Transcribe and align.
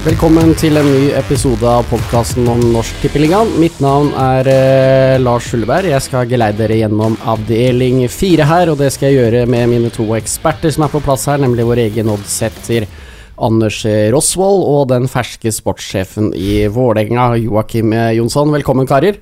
Velkommen 0.00 0.54
til 0.56 0.80
en 0.80 0.86
ny 0.88 1.10
episode 1.12 1.66
av 1.68 1.82
podkasten 1.90 2.46
om 2.48 2.60
Norsk 2.72 3.02
Tippeligaen. 3.02 3.50
Mitt 3.60 3.82
navn 3.84 4.14
er 4.16 4.48
eh, 4.48 5.16
Lars 5.20 5.50
Fulleberg. 5.52 5.90
Jeg 5.92 6.00
skal 6.06 6.30
geleide 6.30 6.62
dere 6.62 6.78
gjennom 6.78 7.18
avdeling 7.28 8.06
fire 8.08 8.46
her, 8.48 8.72
og 8.72 8.78
det 8.80 8.88
skal 8.94 9.10
jeg 9.10 9.18
gjøre 9.18 9.42
med 9.52 9.68
mine 9.68 9.90
to 9.92 10.06
eksperter 10.16 10.72
som 10.72 10.86
er 10.86 10.94
på 10.94 11.02
plass 11.04 11.26
her, 11.28 11.42
nemlig 11.44 11.68
vår 11.68 11.82
egen 11.84 12.08
oddsetter 12.14 12.88
Anders 13.36 13.82
Rosvold 14.16 14.64
og 14.70 14.88
den 14.94 15.04
ferske 15.12 15.52
sportssjefen 15.52 16.32
i 16.32 16.62
Vålerenga, 16.72 17.34
Joakim 17.44 17.92
Jonsson. 18.16 18.56
Velkommen, 18.56 18.88
karer. 18.88 19.20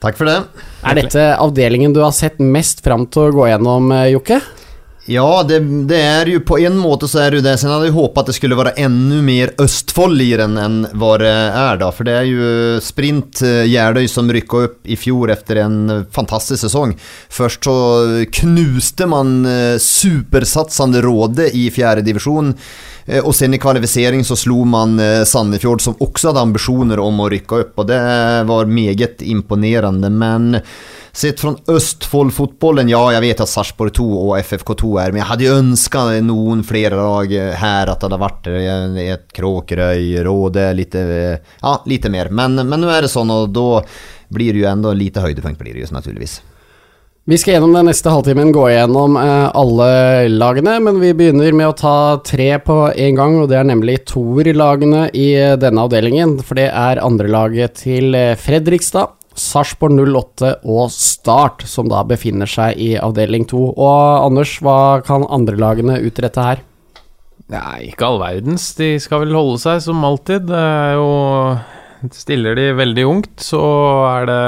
Takk 0.00 0.16
for 0.16 0.32
det. 0.32 0.38
Er 0.88 1.02
dette 1.02 1.28
avdelingen 1.36 1.92
du 1.92 2.00
har 2.00 2.16
sett 2.16 2.40
mest 2.40 2.80
fram 2.80 3.04
til 3.12 3.28
å 3.28 3.36
gå 3.42 3.52
gjennom, 3.52 3.92
eh, 3.92 4.08
Jokke? 4.16 4.40
Ja, 5.10 5.42
det, 5.42 5.58
det, 5.90 5.98
er 5.98 6.28
jo 6.30 6.40
på 6.46 6.60
en 6.62 6.76
måte 6.78 7.08
så 7.10 7.24
er 7.24 7.32
det 7.32 7.40
jo 7.40 7.44
det. 7.48 7.56
Sen 7.58 7.72
hadde 7.72 7.88
jeg 7.88 7.96
håpet 7.96 8.20
at 8.22 8.28
det 8.30 8.36
skulle 8.36 8.58
være 8.58 8.74
enda 8.84 9.18
mer 9.26 9.50
Østfold 9.62 10.22
i 10.22 10.28
den 10.38 10.54
enn 10.62 10.76
hva 10.94 11.16
det 11.18 11.32
er 11.32 11.80
da. 11.80 11.88
For 11.90 12.06
det 12.06 12.14
er 12.20 12.28
jo 12.28 12.52
Sprint 12.84 13.42
Gjerdøy 13.42 14.06
som 14.10 14.30
rykket 14.30 14.68
opp 14.68 14.86
i 14.86 14.98
fjor 15.00 15.34
etter 15.34 15.64
en 15.64 16.06
fantastisk 16.14 16.62
sesong. 16.68 16.94
Først 17.34 17.66
så 17.66 17.76
knuste 18.42 19.10
man 19.10 19.42
supersatsende 19.82 20.22
supersatsande 20.42 21.02
Råde 21.02 21.48
i 21.56 21.68
fjärde 21.70 22.04
Eh, 23.06 23.20
og 23.20 23.34
sen 23.36 23.54
i 23.54 23.60
kvalifisering 23.62 24.24
så 24.26 24.38
slo 24.38 24.62
man 24.68 24.98
Sandefjord 25.28 25.84
som 25.84 26.00
også 26.00 26.30
hadde 26.30 26.46
ambisjoner 26.48 27.02
om 27.02 27.22
å 27.22 27.30
rykke 27.32 27.62
opp. 27.64 27.78
Og 27.82 27.92
det 27.92 28.00
var 28.48 28.70
meget 28.80 29.24
imponerende. 29.26 30.10
Men 30.12 30.62
Sett 31.14 31.40
fra 31.40 31.50
Østfold-fotbollen, 31.68 32.88
ja, 32.88 33.00
jeg 33.12 33.20
vet 33.20 33.40
at 33.44 33.50
Sarpsborg 33.50 33.92
2 33.98 34.04
og 34.16 34.30
FFK2 34.38 34.92
er, 35.02 35.12
men 35.12 35.20
jeg 35.20 35.28
hadde 35.28 35.50
ønsket 35.58 36.24
noen 36.24 36.62
flere 36.64 36.96
lag 36.96 37.34
her, 37.60 37.92
at 37.92 38.00
det 38.00 38.08
hadde 38.08 38.20
vært 38.22 38.48
et 39.02 39.26
Kråkerøy, 39.36 40.06
Råde, 40.24 40.64
litt, 40.78 40.96
ja, 40.96 41.74
litt 41.92 42.08
mer. 42.16 42.32
Men, 42.32 42.56
men 42.64 42.80
nå 42.80 42.88
er 42.88 43.04
det 43.04 43.12
sånn, 43.12 43.28
og 43.28 43.52
da 43.52 43.82
blir 44.32 44.56
det 44.56 44.64
jo 44.64 44.70
enda 44.72 44.94
lite 44.96 45.20
høydepunkt, 45.20 45.60
blir 45.60 45.76
det 45.76 45.84
jo 45.84 45.92
naturligvis. 45.92 46.38
Vi 47.24 47.36
skal 47.38 47.54
gjennom 47.54 47.76
den 47.76 47.86
neste 47.86 48.10
halvtimen 48.10 48.48
gå 48.50 48.64
gjennom 48.72 49.14
eh, 49.14 49.44
alle 49.54 50.26
lagene, 50.26 50.72
men 50.82 50.96
vi 50.98 51.12
begynner 51.14 51.54
med 51.54 51.68
å 51.70 51.76
ta 51.78 51.98
tre 52.26 52.48
på 52.58 52.78
en 52.90 53.18
gang, 53.20 53.36
og 53.38 53.46
det 53.52 53.60
er 53.60 53.68
nemlig 53.68 54.00
toerlagene 54.10 55.04
i 55.14 55.28
denne 55.62 55.84
avdelingen. 55.86 56.40
For 56.42 56.58
det 56.58 56.66
er 56.74 56.98
andrelaget 56.98 57.84
til 57.84 58.18
eh, 58.18 58.34
Fredrikstad, 58.34 59.14
Sarpsborg 59.38 60.02
08 60.02 60.50
og 60.66 60.90
Start, 60.90 61.62
som 61.70 61.86
da 61.92 62.02
befinner 62.02 62.50
seg 62.50 62.82
i 62.82 62.96
avdeling 62.98 63.46
2. 63.46 63.60
Og 63.70 64.26
Anders, 64.26 64.56
hva 64.58 64.98
kan 65.06 65.22
andrelagene 65.30 66.00
utrette 66.02 66.48
her? 66.48 66.66
Nei, 67.54 67.92
ikke 67.92 68.10
all 68.10 68.18
verdens. 68.18 68.72
De 68.74 68.96
skal 68.98 69.22
vel 69.22 69.38
holde 69.38 69.62
seg 69.62 69.78
som 69.86 70.02
alltid. 70.10 70.50
Det 70.50 70.58
er 70.58 70.98
jo 70.98 71.06
Stiller 72.10 72.56
de 72.58 72.64
veldig 72.74 73.04
ungt, 73.06 73.34
så 73.44 73.60
det, 74.26 74.38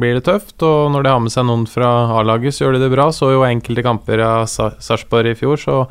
blir 0.00 0.16
det 0.16 0.24
tøft. 0.24 0.56
Og 0.64 0.92
når 0.94 1.04
de 1.04 1.12
har 1.12 1.20
med 1.20 1.34
seg 1.34 1.44
noen 1.48 1.66
fra 1.68 1.90
A-laget, 2.16 2.56
så 2.56 2.64
gjør 2.64 2.78
de 2.78 2.86
det 2.86 2.92
bra. 2.94 3.10
Så 3.12 3.28
jo 3.34 3.44
enkelte 3.44 3.84
kamper 3.84 4.22
av 4.24 4.46
Sarpsborg 4.48 5.34
i 5.34 5.36
fjor, 5.36 5.60
så 5.60 5.82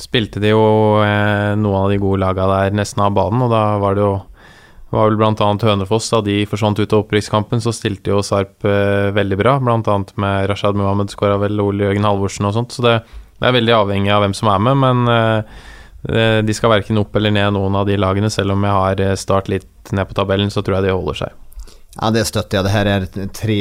spilte 0.00 0.40
de 0.40 0.54
jo 0.54 0.64
eh, 1.04 1.52
noen 1.60 1.82
av 1.82 1.92
de 1.92 2.00
gode 2.00 2.22
lagene 2.22 2.48
der 2.56 2.76
nesten 2.78 3.04
av 3.04 3.12
banen, 3.12 3.44
og 3.44 3.52
da 3.52 3.64
var 3.82 3.98
det 3.98 4.06
jo 4.06 4.14
var 4.90 5.10
vel 5.10 5.18
bl.a. 5.20 5.50
Hønefoss. 5.62 6.10
Da 6.10 6.20
de 6.26 6.40
forsvant 6.50 6.80
ut 6.80 6.92
av 6.92 7.04
opprykkskampen, 7.04 7.62
så 7.62 7.72
stilte 7.74 8.10
jo 8.12 8.22
Sarp 8.26 8.66
eh, 8.66 9.10
veldig 9.14 9.38
bra. 9.38 9.56
Bl.a. 9.62 9.98
med 10.20 10.48
Rashad 10.50 10.78
Muhammed 10.78 11.12
skåra 11.12 11.38
vel 11.42 11.60
Ole 11.62 11.86
Jørgen 11.86 12.08
Halvorsen 12.08 12.48
og 12.48 12.56
sånt. 12.56 12.74
Så 12.74 12.84
det, 12.86 12.96
det, 13.38 13.44
er 13.46 13.56
veldig 13.56 13.76
avhengig 13.76 14.14
av 14.14 14.24
hvem 14.24 14.34
som 14.36 14.50
er 14.50 14.64
med. 14.66 14.80
Men 14.82 15.12
eh, 15.14 15.60
de 16.02 16.56
skal 16.56 16.72
verken 16.72 16.98
opp 17.00 17.16
eller 17.16 17.34
ned 17.34 17.52
noen 17.56 17.76
av 17.76 17.86
de 17.88 17.98
lagene. 18.00 18.30
Selv 18.32 18.54
om 18.56 18.64
jeg 18.64 18.76
har 18.76 19.04
eh, 19.04 19.16
Start 19.20 19.50
litt 19.52 19.92
ned 19.92 20.08
på 20.08 20.16
tabellen, 20.16 20.50
så 20.52 20.64
tror 20.64 20.78
jeg 20.78 20.88
de 20.88 20.96
holder 20.96 21.22
seg. 21.24 21.38
Ja, 21.96 22.12
det 22.14 22.22
støtter 22.28 22.60
jeg. 22.60 22.66
Det 22.66 22.72
her 22.72 22.88
er 22.88 23.08
tre 23.34 23.58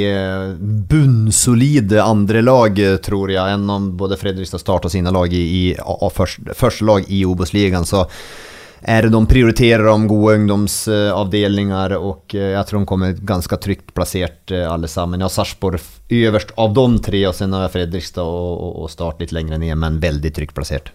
bunnsolide 0.59 2.03
andre 2.03 2.43
lag, 2.45 2.77
tror 3.03 3.33
jeg, 3.33 3.55
enn 3.55 3.65
om 3.73 3.89
både 3.97 4.19
Fredrikstad 4.21 4.61
Start 4.61 4.85
og 4.85 4.93
sine 4.93 5.11
lag 5.11 5.33
i, 5.33 5.41
i, 5.41 5.63
første, 6.13 6.85
lag 6.85 7.09
i 7.09 7.23
Obos-ligaen. 7.25 7.89
Så 7.89 8.05
det 8.79 9.09
de 9.11 9.19
prioriterer 9.27 9.89
om 9.91 10.05
gode 10.07 10.37
ungdomsavdelinger, 10.39 11.97
og 11.97 12.37
eh, 12.37 12.53
jeg 12.53 12.69
tror 12.69 12.79
de 12.79 12.89
kommer 12.93 13.17
ganske 13.33 13.59
trygt 13.59 13.91
plassert 13.97 14.53
eh, 14.55 14.63
alle 14.69 14.87
sammen. 14.87 15.19
Jeg 15.19 15.27
har 15.27 15.35
Sarpsborg 15.35 15.83
øverst 16.21 16.55
av 16.55 16.77
de 16.77 16.87
tre 17.03 17.25
og 17.27 17.35
sen 17.35 17.57
har 17.57 17.67
jeg 17.67 17.75
Fredrikstad 17.75 18.23
og, 18.23 18.85
og 18.85 18.93
Start 18.93 19.19
litt 19.19 19.35
lenger 19.35 19.59
ned, 19.59 19.75
men 19.75 19.99
veldig 19.99 20.31
trygt 20.37 20.55
plassert. 20.55 20.93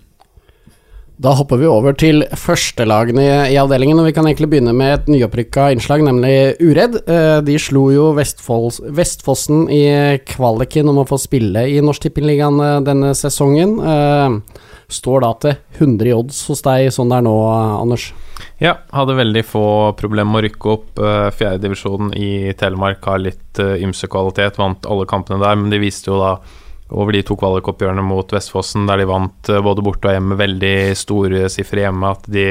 Da 1.15 1.31
hopper 1.39 1.61
vi 1.61 1.67
over 1.71 1.95
til 1.95 2.25
førstelagene 2.35 3.23
i, 3.53 3.55
avdelingen, 3.61 4.01
og 4.03 4.09
vi 4.09 4.15
kan 4.17 4.27
egentlig 4.27 4.49
begynne 4.51 4.73
med 4.75 4.97
et 4.97 5.11
nyopprykka 5.13 5.69
innslag, 5.71 6.03
nemlig 6.03 6.57
Uredd. 6.59 6.97
Eh, 7.07 7.39
de 7.47 7.55
slo 7.63 7.85
jo 7.95 8.09
Vestfolds, 8.17 8.81
Vestfossen 8.83 9.69
i 9.71 9.85
kvaliken 10.27 10.91
om 10.91 10.99
å 11.05 11.07
få 11.07 11.21
spille 11.23 11.69
i 11.71 11.79
Norsk 11.85 12.09
Tippingligaen 12.09 12.59
denne 12.87 13.13
sesongen 13.15 13.79
står 14.95 15.23
da 15.25 15.31
til 15.41 15.55
100 15.79 16.11
i 16.11 16.13
odds 16.13 16.43
hos 16.51 16.61
deg 16.67 16.91
sånn 16.93 17.09
det 17.11 17.21
er 17.21 17.25
nå, 17.25 17.37
Anders? 17.79 18.11
Ja, 18.61 18.75
hadde 18.93 19.17
veldig 19.17 19.45
få 19.47 19.65
problemer 19.99 20.35
med 20.35 20.41
å 20.41 20.45
rykke 20.49 20.75
opp. 20.75 21.01
Fjerdedivisjonen 21.39 22.13
i 22.19 22.53
Telemark 22.59 23.07
har 23.09 23.23
litt 23.23 23.63
ymse 23.63 24.11
kvalitet, 24.11 24.59
vant 24.61 24.87
alle 24.91 25.07
kampene 25.11 25.41
der, 25.43 25.57
men 25.59 25.73
de 25.73 25.81
viste 25.83 26.11
jo 26.11 26.19
da 26.21 26.37
over 26.95 27.17
de 27.17 27.23
to 27.27 27.37
kvalikoppgjørene 27.39 28.05
mot 28.07 28.33
Vestfossen, 28.35 28.89
der 28.89 29.03
de 29.03 29.09
vant 29.11 29.53
uh, 29.53 29.61
både 29.65 29.85
borte 29.85 30.11
og 30.11 30.17
hjemme 30.17 30.39
veldig 30.41 30.77
store 30.99 31.49
sifre 31.53 31.85
hjemme, 31.85 32.11
at 32.15 32.29
de 32.31 32.49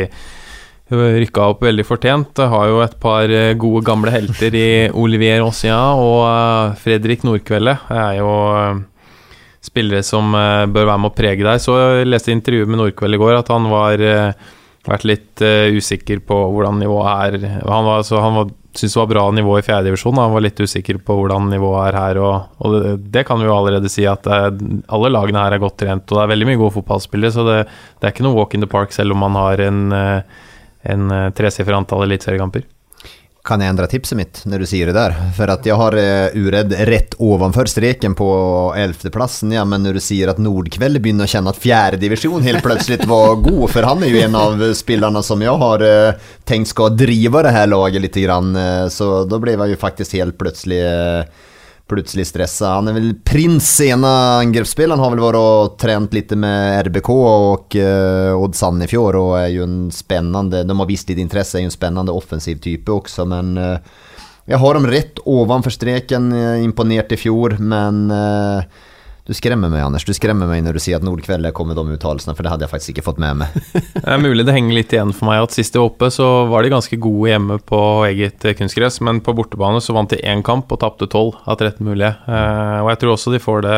rykka 0.93 1.47
opp 1.53 1.63
veldig 1.65 1.85
fortjent. 1.87 2.43
Har 2.51 2.67
jo 2.69 2.81
et 2.83 2.95
par 3.01 3.31
gode 3.57 3.81
gamle 3.87 4.11
helter 4.13 4.53
i 4.53 4.67
Olivier 5.03 5.39
Rossia, 5.41 5.77
og 5.97 6.75
Fredrik 6.83 7.23
Nordkvelde. 7.25 7.77
Det 7.87 8.01
er 8.03 8.19
jo 8.19 8.33
spillere 9.63 10.03
som 10.05 10.35
bør 10.35 10.89
være 10.91 10.99
med 10.99 11.09
å 11.09 11.15
prege 11.15 11.47
deg. 11.47 11.63
Så 11.63 11.77
jeg 11.79 12.11
leste 12.11 12.35
intervjuet 12.35 12.69
med 12.69 12.81
Nordkveld 12.83 13.17
i 13.17 13.21
går 13.23 13.39
at 13.39 13.49
han 13.55 13.69
var 13.71 14.03
vært 14.83 15.07
litt 15.07 15.45
usikker 15.79 16.21
på 16.27 16.37
hvordan 16.51 16.83
nivået 16.83 17.09
er. 17.15 17.39
Han, 17.63 17.87
var, 17.87 18.03
så 18.05 18.21
han 18.21 18.37
var, 18.37 18.51
syntes 18.73 18.93
det 18.95 18.99
var 18.99 19.09
bra 19.11 19.23
nivå 19.31 19.55
i 19.59 19.65
fjerdedivisjon. 19.65 20.19
Han 20.21 20.33
var 20.33 20.43
litt 20.45 20.59
usikker 20.59 20.99
på 21.05 21.17
hvordan 21.19 21.49
nivået 21.53 21.87
er 21.87 21.97
her. 21.99 22.19
Og, 22.25 22.59
og 22.59 22.75
det, 22.75 22.93
det, 23.15 23.25
kan 23.27 23.41
vi 23.41 23.47
jo 23.47 23.55
allerede 23.55 23.91
si 23.91 24.05
at 24.09 24.27
alle 24.27 25.13
lagene 25.13 25.43
her 25.45 25.55
er 25.55 25.63
godt 25.63 25.79
trent, 25.83 26.05
og 26.09 26.17
det 26.17 26.23
er 26.23 26.31
veldig 26.33 26.49
mye 26.51 26.61
gode 26.61 26.75
fotballspillere. 26.77 27.35
Så 27.35 27.47
det, 27.47 27.57
det, 27.67 28.03
er 28.03 28.15
ikke 28.15 28.27
noe 28.27 28.37
walk 28.39 28.57
in 28.57 28.65
the 28.65 28.69
park 28.69 28.95
selv 28.95 29.15
om 29.15 29.23
man 29.25 29.37
har 29.39 29.65
en, 29.67 29.83
en 30.93 31.17
tresifret 31.37 31.77
antall 31.77 32.07
eliteseriekamper 32.07 32.65
kan 33.43 33.59
jeg 33.59 33.73
endre 33.73 33.89
tipset 33.91 34.15
mitt 34.15 34.39
når 34.47 34.63
du 34.63 34.67
sier 34.71 34.87
det 34.87 34.95
der? 34.95 35.15
For 35.35 35.51
at 35.51 35.65
jeg 35.67 35.75
har 35.79 35.97
uh, 35.99 36.35
Uredd 36.39 36.71
rett 36.87 37.17
ovenfor 37.19 37.67
streken 37.67 38.15
på 38.15 38.27
elfteplassen, 38.79 39.51
ja, 39.51 39.65
men 39.67 39.83
når 39.83 39.99
du 39.99 40.03
sier 40.03 40.31
at 40.31 40.39
Nordkveld 40.39 41.01
begynner 41.03 41.27
å 41.27 41.33
kjenne 41.33 41.51
at 41.51 41.59
fjerdedivisjon 41.59 42.45
helt 42.47 42.63
plutselig 42.63 43.01
var 43.09 43.35
god, 43.43 43.65
for 43.73 43.89
han 43.89 44.05
er 44.05 44.13
jo 44.13 44.21
en 44.23 44.39
av 44.39 44.63
spillerne 44.79 45.23
som 45.27 45.43
jeg 45.43 45.59
har 45.65 45.83
uh, 45.83 46.29
tenkt 46.47 46.71
skal 46.71 46.95
drive 46.95 47.43
det 47.43 47.55
her 47.55 47.67
laget 47.67 48.05
litt, 48.05 48.21
uh, 48.23 48.87
så 48.87 49.09
da 49.27 49.41
ble 49.43 49.57
jeg 49.57 49.75
jo 49.75 49.81
faktisk 49.81 50.15
helt 50.21 50.39
plutselig 50.39 50.79
uh, 50.87 51.49
plutselig 51.91 52.27
stressa. 52.29 52.75
Han 52.77 52.87
er 52.89 52.95
vel 52.95 53.09
prins 53.27 53.67
ena 53.83 54.39
angrepsspelaren 54.39 55.01
har 55.03 55.11
vel 55.13 55.23
vært 55.23 55.39
og 55.39 55.75
trent 55.81 56.15
litt 56.15 56.31
med 56.39 56.87
RBK 56.87 57.09
og 57.13 57.77
uh, 57.79 58.31
Odd 58.37 58.55
Sandefjord 58.57 59.19
og 59.19 59.35
er 59.41 59.51
jo 59.57 59.67
en 59.67 59.77
spennende, 59.93 60.63
de 60.63 60.79
har 60.79 60.89
vist 60.89 61.11
litt 61.11 61.21
interesse, 61.21 61.59
er 61.59 61.65
jo 61.65 61.71
en 61.71 61.75
spennende 61.75 62.15
offensiv 62.15 62.63
type 62.63 62.91
også, 62.93 63.27
men 63.29 63.53
uh, 63.59 63.77
jeg 64.49 64.59
har 64.59 64.75
dem 64.75 64.89
rett 64.91 65.21
ovenfor 65.29 65.71
streken, 65.71 66.33
imponert 66.63 67.13
i 67.15 67.19
fjor, 67.19 67.55
men 67.63 68.01
uh, 68.11 68.65
du 69.23 69.31
skremmer 69.31 69.71
meg, 69.71 69.79
Anders. 69.85 70.03
Du 70.03 70.11
skremmer 70.11 70.49
meg 70.49 70.65
når 70.65 70.75
du 70.75 70.81
sier 70.83 70.99
at 70.99 71.05
Nordkveld 71.07 71.47
er 71.47 71.53
kommet 71.55 71.77
de 71.79 71.95
uttalelsene, 71.95 72.33
for 72.35 72.43
det 72.43 72.51
hadde 72.51 72.65
jeg 72.65 72.71
faktisk 72.73 72.91
ikke 72.91 73.05
fått 73.05 73.21
med 73.23 73.37
meg. 73.39 73.53
det 73.95 74.01
er 74.03 74.19
mulig 74.19 74.43
det 74.43 74.55
henger 74.55 74.75
litt 74.75 74.95
igjen 74.95 75.13
for 75.15 75.29
meg 75.29 75.45
at 75.45 75.55
sist 75.55 75.75
de 75.75 75.79
var 75.79 75.93
oppe, 75.93 76.09
så 76.11 76.27
var 76.51 76.65
de 76.65 76.73
ganske 76.73 76.99
gode 76.99 77.29
hjemme 77.31 77.55
på 77.63 77.79
eget 78.09 78.43
kunstgress, 78.59 78.99
men 79.07 79.21
på 79.23 79.35
bortebane 79.37 79.79
så 79.83 79.95
vant 79.95 80.11
de 80.11 80.19
én 80.19 80.43
kamp 80.43 80.71
og 80.75 80.81
tapte 80.81 81.07
tolv 81.07 81.37
av 81.47 81.55
13 81.55 81.79
mulige. 81.87 82.11
Eh, 82.27 82.81
og 82.81 82.91
jeg 82.91 82.99
tror 82.99 83.13
også 83.13 83.31
de 83.31 83.39
får 83.43 83.63
det 83.63 83.77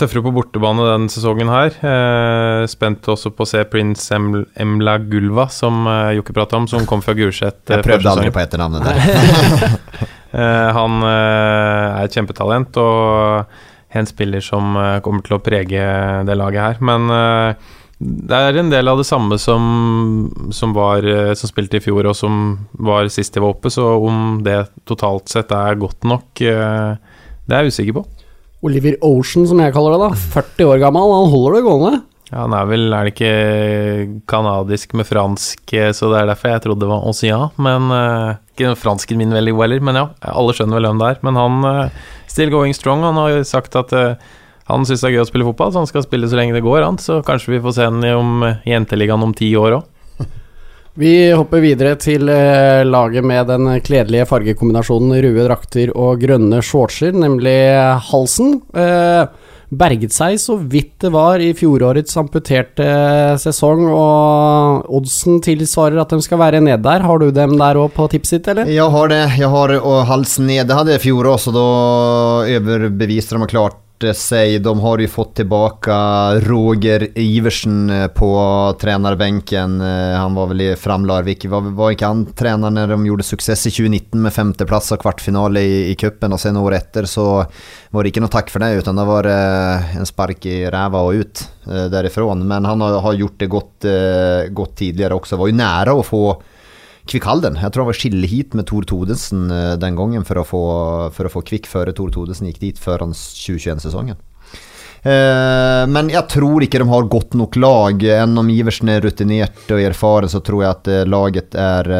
tøffere 0.00 0.22
på 0.28 0.32
bortebane 0.36 0.86
denne 0.86 1.10
sesongen 1.12 1.50
her. 1.50 1.74
Eh, 1.90 2.62
spent 2.70 3.10
også 3.10 3.32
på 3.34 3.42
å 3.42 3.50
se 3.50 3.64
Prince 3.72 4.14
Emla 4.14 4.94
Gulva, 5.02 5.48
som 5.50 5.82
eh, 5.90 6.12
Jokke 6.20 6.36
prata 6.36 6.60
om, 6.60 6.70
som 6.70 6.86
kom 6.86 7.02
fra 7.02 7.16
Gulset. 7.18 7.64
Jeg 7.66 7.82
prøvde 7.88 8.14
aldri 8.14 8.30
på 8.30 8.44
etternavnet 8.44 8.86
der. 8.86 10.06
han 10.78 11.02
er 11.02 12.04
et 12.04 12.14
kjempetalent. 12.14 12.78
og 12.78 13.66
en 13.90 14.06
spiller 14.06 14.42
som 14.44 14.76
eh, 14.78 14.98
kommer 15.04 15.24
til 15.26 15.36
å 15.36 15.42
prege 15.42 15.84
det 16.26 16.36
laget 16.38 16.62
her. 16.62 16.82
Men 16.84 17.10
eh, 17.14 17.70
det 18.00 18.36
er 18.36 18.60
en 18.60 18.70
del 18.72 18.88
av 18.88 19.00
det 19.00 19.06
samme 19.08 19.36
som, 19.40 19.64
som, 20.54 20.74
var, 20.76 21.04
eh, 21.04 21.32
som 21.38 21.50
spilte 21.50 21.80
i 21.80 21.84
fjor, 21.84 22.08
og 22.10 22.16
som 22.16 22.38
var 22.78 23.10
sist 23.12 23.34
de 23.36 23.42
var 23.44 23.56
oppe, 23.56 23.72
så 23.72 23.88
om 23.98 24.40
det 24.46 24.62
totalt 24.88 25.32
sett 25.32 25.52
er 25.56 25.80
godt 25.80 26.06
nok, 26.08 26.30
det 26.40 27.56
er 27.56 27.66
jeg 27.66 27.74
usikker 27.74 28.00
på. 28.00 28.06
Oliver 28.66 28.96
Ocean, 29.04 29.46
som 29.48 29.60
jeg 29.62 29.72
kaller 29.72 29.96
det, 29.96 30.06
da. 30.06 30.24
40 30.36 30.68
år 30.68 30.80
gammel, 30.82 31.14
han 31.16 31.30
holder 31.32 31.56
det 31.56 31.66
gående. 31.66 32.00
Ja, 32.30 32.44
han 32.44 32.54
er 32.54 32.66
vel 32.70 32.92
Er 32.94 33.06
det 33.06 33.14
ikke 33.16 34.20
kanadisk 34.30 34.94
med 34.98 35.08
fransk, 35.08 35.62
eh, 35.74 35.90
så 35.96 36.12
det 36.12 36.20
er 36.20 36.28
derfor 36.30 36.54
jeg 36.54 36.64
trodde 36.66 36.84
det 36.84 36.90
var 36.90 37.06
Osia. 37.10 37.38
Men 37.58 37.90
uh, 37.90 38.38
Ikke 38.54 38.76
fransken 38.78 39.18
min 39.18 39.34
veldig 39.34 39.56
god 39.56 39.66
heller, 39.66 39.86
men 39.88 39.98
ja, 39.98 40.04
alle 40.30 40.54
skjønner 40.54 40.78
vel 40.78 40.90
hvem 40.90 41.00
det 41.02 41.08
er. 41.10 41.22
Men 41.26 41.40
han 41.40 41.64
uh, 41.66 42.12
still 42.30 42.52
going 42.54 42.76
strong. 42.76 43.02
Han 43.06 43.18
har 43.18 43.34
jo 43.34 43.48
sagt 43.48 43.74
at 43.78 43.94
uh, 43.96 44.14
han 44.70 44.86
syns 44.86 45.02
det 45.02 45.10
er 45.10 45.16
gøy 45.16 45.24
å 45.24 45.30
spille 45.32 45.48
fotball, 45.48 45.72
så 45.74 45.82
han 45.82 45.90
skal 45.90 46.06
spille 46.06 46.30
så 46.30 46.38
lenge 46.38 46.54
det 46.54 46.62
går, 46.62 46.84
han. 46.86 47.00
Så 47.02 47.18
kanskje 47.26 47.56
vi 47.56 47.64
får 47.64 47.74
se 47.74 47.88
han 47.90 48.06
om 48.14 48.46
Jenteligaen 48.68 49.26
om 49.26 49.34
ti 49.34 49.50
år 49.58 49.80
òg. 49.80 49.88
Vi 51.00 51.30
hopper 51.32 51.62
videre 51.62 51.94
til 52.02 52.26
laget 52.26 53.24
med 53.24 53.46
den 53.48 53.68
kledelige 53.86 54.26
fargekombinasjonen 54.28 55.14
røde 55.22 55.44
drakter 55.46 55.92
og 55.94 56.18
grønne 56.20 56.58
shortser, 56.66 57.14
nemlig 57.14 57.54
Halsen. 58.10 58.58
Eh, 58.74 59.49
berget 59.70 60.14
seg 60.14 60.38
så 60.42 60.56
vidt 60.58 60.96
det 61.04 61.12
var 61.14 61.42
i 61.42 61.52
fjorårets 61.54 62.16
amputerte 62.18 62.86
sesong, 63.40 63.84
og 63.86 64.88
oddsen 64.98 65.38
tilsvarer 65.44 66.00
at 66.02 66.10
de 66.10 66.18
skal 66.24 66.40
være 66.42 66.62
ned 66.64 66.82
der. 66.84 67.06
Har 67.06 67.22
du 67.22 67.30
dem 67.34 67.56
der 67.60 67.78
òg 67.78 67.94
på 67.94 68.08
tipset 68.10 68.40
ditt, 68.40 68.50
eller? 68.52 68.70
Jeg 68.70 68.90
har 68.94 69.12
det. 69.12 69.22
Jeg 69.38 69.52
har 69.52 69.76
halsen 70.08 70.48
nede 70.50 70.74
hadde 70.76 70.94
jeg 70.94 71.02
i 71.02 71.06
fjor 71.08 71.30
også, 71.34 71.50
så 71.50 71.56
da 71.56 71.68
overbeviste 72.58 73.38
de 73.38 73.48
klart 73.50 73.78
seg. 74.16 74.62
De 74.62 74.72
har 74.80 74.98
jo 75.02 75.08
fått 75.08 75.34
tilbake 75.40 75.94
Roger 76.46 77.06
Iversen 77.18 77.90
eh, 77.90 78.06
på 78.06 78.30
trenerbenken. 78.80 79.80
Eh, 79.80 80.16
han 80.16 80.34
var 80.34 80.50
vel 80.50 80.60
i 80.60 80.68
Fram 80.76 81.04
Larvik. 81.06 81.44
Var, 81.44 81.68
var 81.76 81.94
ikke 81.94 82.10
han 82.10 82.24
trener 82.36 82.72
når 82.74 82.94
de 82.94 83.08
gjorde 83.10 83.26
suksess 83.28 83.66
i 83.68 83.72
2019 83.74 84.22
med 84.24 84.34
femteplass 84.34 84.92
og 84.96 85.02
kvartfinale 85.04 85.62
i, 85.62 85.78
i 85.92 85.96
cupen, 86.00 86.32
og 86.32 86.40
sen 86.40 86.58
året 86.60 86.86
etter 86.86 87.08
så 87.10 87.26
var 87.90 88.02
det 88.02 88.12
ikke 88.12 88.24
noe 88.24 88.32
takk 88.32 88.52
for 88.52 88.64
det, 88.64 88.82
utan 88.82 89.00
det 89.00 89.08
var 89.08 89.28
eh, 89.30 89.96
en 90.00 90.08
spark 90.08 90.46
i 90.48 90.62
ræva 90.70 91.04
og 91.06 91.20
ut 91.20 91.44
derifra. 91.92 92.34
Men 92.34 92.64
han 92.66 92.80
har, 92.80 93.12
gjort 93.14 93.36
det 93.38 93.46
godt, 93.52 93.86
godt 94.56 94.72
tidligere 94.80 95.14
også. 95.14 95.36
Var 95.38 95.50
jo 95.50 95.58
nære 95.60 95.92
å 95.94 96.02
få 96.02 96.24
Kvikkhalden. 97.10 97.58
Jeg 97.58 97.72
tror 97.72 97.84
han 97.84 97.90
var 97.90 97.98
skilleheat 97.98 98.56
med 98.58 98.68
Tor 98.70 98.86
Todesen 98.86 99.50
eh, 99.50 99.76
den 99.82 99.96
gangen 99.98 100.26
for 100.26 100.40
å 100.40 100.46
få, 100.46 100.64
for 101.14 101.26
å 101.26 101.32
få 101.32 101.42
Kvikk 101.46 101.66
før 101.70 101.90
Tor 101.96 102.12
Todesen 102.14 102.50
gikk 102.50 102.60
dit 102.62 102.78
før 102.80 103.02
hans 103.06 103.22
2021-sesongen. 103.40 104.20
Eh, 105.00 105.84
men 105.90 106.12
jeg 106.12 106.28
tror 106.30 106.62
ikke 106.62 106.82
de 106.82 106.86
har 106.92 107.10
godt 107.10 107.34
nok 107.40 107.58
lag. 107.58 108.06
Enn 108.20 108.38
om 108.38 108.52
Iversen 108.52 108.92
er 108.94 109.02
rutinert 109.02 109.74
og 109.74 109.82
erfaren, 109.82 110.30
så 110.30 110.42
tror 110.44 110.64
jeg 110.64 110.76
at 110.76 110.92
eh, 110.92 111.08
laget 111.08 111.58
er, 111.58 111.90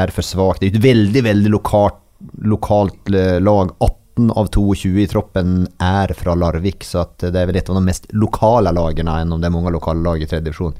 er 0.00 0.14
for 0.16 0.24
svakt. 0.24 0.64
Det 0.64 0.72
er 0.72 0.78
et 0.78 0.88
veldig, 0.88 1.24
veldig 1.28 1.54
lokalt, 1.58 2.00
lokalt 2.48 3.12
lag. 3.44 3.76
18 3.84 4.32
av 4.32 4.48
22 4.50 4.96
i 5.04 5.06
troppen 5.12 5.60
er 5.84 6.16
fra 6.16 6.32
Larvik, 6.34 6.88
så 6.88 7.04
det 7.20 7.36
er 7.36 7.52
vel 7.52 7.60
et 7.60 7.68
av 7.68 7.76
de 7.76 7.84
mest 7.84 8.08
lokale 8.16 8.72
lagene, 8.74 9.20
enn 9.20 9.36
om 9.36 9.42
det 9.42 9.46
er 9.46 9.54
mange 9.54 9.76
lokale 9.76 10.02
lag 10.02 10.24
i 10.24 10.26
tredje 10.26 10.48
divisjon. 10.48 10.74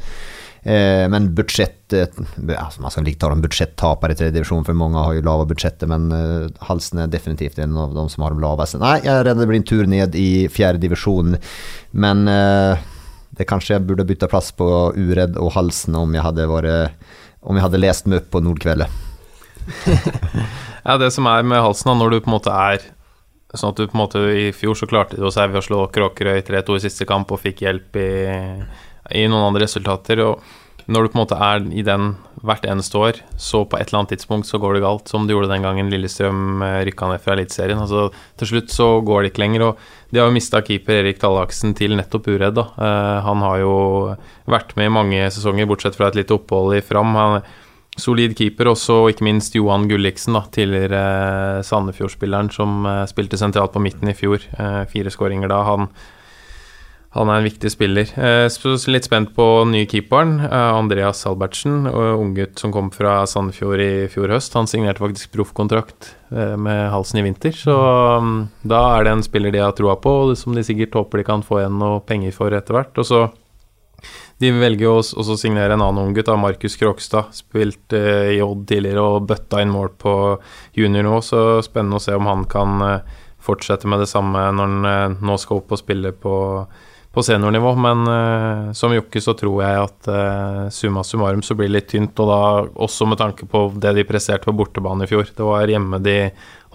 Eh, 0.62 1.08
men 1.08 1.30
budsjett 1.34 1.92
altså 1.92 2.82
Man 2.82 2.90
skal 2.92 3.06
ikke 3.08 3.20
ta 3.22 3.30
om 3.32 3.42
budsjettapere 3.42 4.12
i 4.12 4.18
tredje 4.18 4.34
divisjon, 4.34 4.64
for 4.66 4.76
mange 4.76 5.00
har 5.00 5.14
jo 5.16 5.24
lave 5.24 5.46
budsjetter, 5.48 5.88
men 5.90 6.10
eh, 6.12 6.64
Halsen 6.68 7.04
er 7.04 7.12
definitivt 7.12 7.60
en 7.62 7.76
av 7.78 7.94
de 7.96 8.04
som 8.12 8.26
har 8.26 8.34
de 8.34 8.42
laveste. 8.42 8.80
Nei, 8.82 8.98
jeg 9.04 9.14
er 9.14 9.24
redd 9.28 9.40
det 9.40 9.48
blir 9.48 9.60
en 9.62 9.68
tur 9.70 9.88
ned 9.88 10.18
i 10.18 10.30
fjerde 10.52 10.82
divisjon, 10.82 11.38
men 11.96 12.28
eh, 12.32 12.84
det 13.38 13.46
kanskje 13.48 13.76
jeg 13.76 13.86
burde 13.88 14.06
bytta 14.08 14.28
plass 14.30 14.50
på 14.56 14.68
Uredd 14.98 15.38
og 15.40 15.54
Halsen 15.54 15.96
om 15.96 16.12
jeg 16.16 16.26
hadde, 16.26 16.48
vært, 16.50 17.08
om 17.46 17.56
jeg 17.56 17.68
hadde 17.68 17.82
lest 17.82 18.10
meg 18.10 18.22
opp 18.22 18.32
på 18.34 18.42
Nordkveldet. 18.44 19.04
ja, 20.88 20.96
det 21.00 21.12
som 21.14 21.28
er 21.30 21.46
med 21.46 21.62
Halsen, 21.62 21.94
når 22.00 22.12
du 22.16 22.22
på 22.22 22.32
en 22.32 22.38
måte 22.38 22.54
er 22.54 22.94
Sånn 23.56 23.72
at 23.72 23.78
du 23.80 23.86
på 23.88 23.96
en 23.96 24.02
måte 24.02 24.20
I 24.28 24.48
fjor 24.52 24.76
så 24.76 24.84
klarte 24.88 25.16
du 25.16 25.24
å 25.24 25.32
slå 25.32 25.86
Kråkerøy 25.92 26.42
3-2 26.44 26.74
i 26.76 26.82
siste 26.84 27.06
kamp 27.08 27.30
og 27.32 27.40
fikk 27.40 27.62
hjelp 27.64 27.96
i 27.96 28.08
i 29.14 29.26
noen 29.28 29.50
andre 29.50 29.66
resultater. 29.66 30.20
Og 30.24 30.42
når 30.88 31.04
du 31.04 31.10
på 31.12 31.18
en 31.18 31.20
måte 31.20 31.36
er 31.36 31.64
i 31.76 31.82
den 31.84 32.14
hvert 32.46 32.64
eneste 32.64 32.96
år, 32.96 33.18
så 33.36 33.60
på 33.68 33.76
et 33.76 33.90
eller 33.90 34.00
annet 34.00 34.14
tidspunkt 34.14 34.48
så 34.48 34.60
går 34.62 34.76
det 34.78 34.84
galt, 34.86 35.10
som 35.10 35.26
det 35.26 35.34
gjorde 35.34 35.50
den 35.50 35.66
gangen 35.66 35.90
Lillestrøm 35.92 36.62
eh, 36.64 36.80
rykka 36.88 37.10
ned 37.10 37.20
fra 37.20 37.34
Eliteserien. 37.34 37.82
Altså, 37.82 38.06
til 38.40 38.52
slutt 38.52 38.72
så 38.72 38.88
går 39.04 39.22
det 39.22 39.32
ikke 39.32 39.42
lenger. 39.44 39.66
Og 39.68 39.82
de 40.08 40.22
har 40.22 40.30
jo 40.30 40.36
mista 40.38 40.62
keeper 40.64 41.02
Erik 41.02 41.20
Tallaksen 41.20 41.76
til 41.76 41.92
nettopp 41.98 42.30
uredd, 42.32 42.56
da. 42.56 42.66
Uh, 42.80 43.18
han 43.26 43.44
har 43.44 43.60
jo 43.60 43.74
vært 44.48 44.72
med 44.80 44.88
i 44.88 44.94
mange 44.96 45.30
sesonger, 45.34 45.68
bortsett 45.68 45.98
fra 45.98 46.08
et 46.08 46.16
lite 46.22 46.38
opphold 46.38 46.78
i 46.78 46.84
Fram. 46.84 47.12
Han 47.20 47.40
er 47.42 47.98
solid 48.00 48.32
keeper, 48.38 48.70
også 48.72 49.02
ikke 49.12 49.26
minst 49.28 49.58
Johan 49.58 49.90
Gulliksen, 49.90 50.38
da, 50.38 50.46
tidligere 50.54 51.02
uh, 51.58 51.64
Sandefjord-spilleren 51.68 52.48
som 52.54 52.86
spilte 53.10 53.36
sentralt 53.40 53.76
på 53.76 53.84
midten 53.84 54.08
i 54.08 54.16
fjor. 54.16 54.40
fire 54.88 55.12
skåringer 55.12 55.52
da. 55.52 55.66
Han 55.68 55.90
han 57.16 57.30
er 57.32 57.40
en 57.40 57.46
viktig 57.46 57.70
spiller. 57.72 58.10
Eh, 58.20 58.46
litt 58.92 59.06
spent 59.08 59.30
på 59.36 59.44
nye 59.64 59.86
keeperen, 59.88 60.42
eh, 60.44 60.72
Andreas 60.76 61.24
Albertsen. 61.26 61.86
Unggutt 61.88 62.58
som 62.60 62.72
kom 62.72 62.90
fra 62.92 63.22
Sandefjord 63.26 63.80
i 63.80 64.08
fjor 64.12 64.28
høst. 64.28 64.52
Han 64.52 64.68
signerte 64.68 65.00
faktisk 65.00 65.32
proffkontrakt 65.32 66.12
eh, 66.30 66.56
med 66.60 66.90
halsen 66.92 67.20
i 67.20 67.24
vinter. 67.24 67.56
Så 67.56 67.72
um, 67.72 68.50
da 68.60 68.98
er 68.98 69.06
det 69.06 69.14
en 69.14 69.24
spiller 69.24 69.54
de 69.54 69.62
har 69.64 69.72
troa 69.72 69.96
på, 69.96 70.34
som 70.36 70.52
de 70.52 70.64
sikkert 70.66 70.98
håper 71.00 71.22
de 71.22 71.24
kan 71.30 71.44
få 71.46 71.62
igjen 71.62 71.78
noe 71.80 72.02
penger 72.04 72.34
for 72.36 72.52
etter 72.52 72.76
hvert. 72.76 73.00
Og 73.00 73.08
så 73.08 73.22
de 74.38 74.50
velger 74.52 74.84
jo 74.84 74.98
også 75.00 75.24
å 75.32 75.38
signere 75.40 75.78
en 75.78 75.86
annen 75.86 76.10
unggutt, 76.10 76.28
Markus 76.36 76.76
Krokstad. 76.76 77.32
Spilt 77.32 77.96
i 77.96 78.36
Odd 78.44 78.66
tidligere 78.68 79.06
og 79.14 79.30
bøtta 79.32 79.62
inn 79.64 79.72
mål 79.72 79.94
på 79.96 80.12
juniornivå, 80.76 81.22
så 81.24 81.40
spennende 81.64 81.96
å 81.96 82.04
se 82.04 82.12
om 82.14 82.28
han 82.28 82.44
kan 82.52 82.84
fortsette 83.42 83.88
med 83.88 84.04
det 84.04 84.10
samme 84.12 84.44
når 84.52 84.76
han 84.76 85.18
nå 85.24 85.38
skal 85.40 85.62
opp 85.62 85.72
og 85.72 85.80
spille 85.80 86.12
på 86.12 86.36
på 87.18 87.24
seniornivå, 87.26 87.72
men 87.82 88.04
uh, 88.06 88.72
som 88.78 88.92
jokke 88.94 89.18
så 89.22 89.34
tror 89.38 89.62
jeg 89.64 89.80
at 89.82 90.08
uh, 90.12 90.68
summa 90.70 91.02
summarum 91.02 91.42
så 91.42 91.56
blir 91.58 91.66
det 91.66 91.74
litt 91.74 91.88
tynt, 91.90 92.20
og 92.22 92.30
da 92.30 92.42
også 92.86 93.08
med 93.10 93.18
tanke 93.18 93.48
på 93.50 93.64
det 93.74 93.96
de 93.96 94.06
presterte 94.06 94.46
på 94.46 94.54
bortebane 94.60 95.02
i 95.02 95.10
fjor. 95.10 95.26
Det 95.34 95.46
var 95.46 95.66
hjemme 95.66 95.98
de 96.04 96.16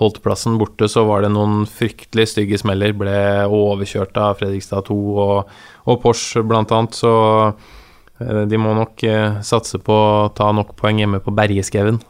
holdt 0.02 0.20
plassen 0.26 0.58
borte, 0.60 0.90
så 0.92 1.06
var 1.08 1.24
det 1.24 1.32
noen 1.32 1.64
fryktelig 1.70 2.28
stygge 2.34 2.60
smeller. 2.60 2.96
Ble 2.98 3.16
overkjørt 3.48 4.20
av 4.20 4.42
Fredrikstad 4.42 4.90
2 4.90 5.00
og, 5.14 5.54
og 5.88 6.02
Porsche 6.04 6.44
blant 6.44 6.74
annet, 6.76 7.00
så 7.00 7.14
uh, 7.54 8.44
de 8.50 8.60
må 8.60 8.76
nok 8.76 9.08
satse 9.48 9.80
på 9.80 9.96
å 9.96 10.32
ta 10.36 10.52
nok 10.52 10.76
poeng 10.80 11.00
hjemme 11.00 11.24
på 11.24 11.32
Bergeskauen. 11.36 12.04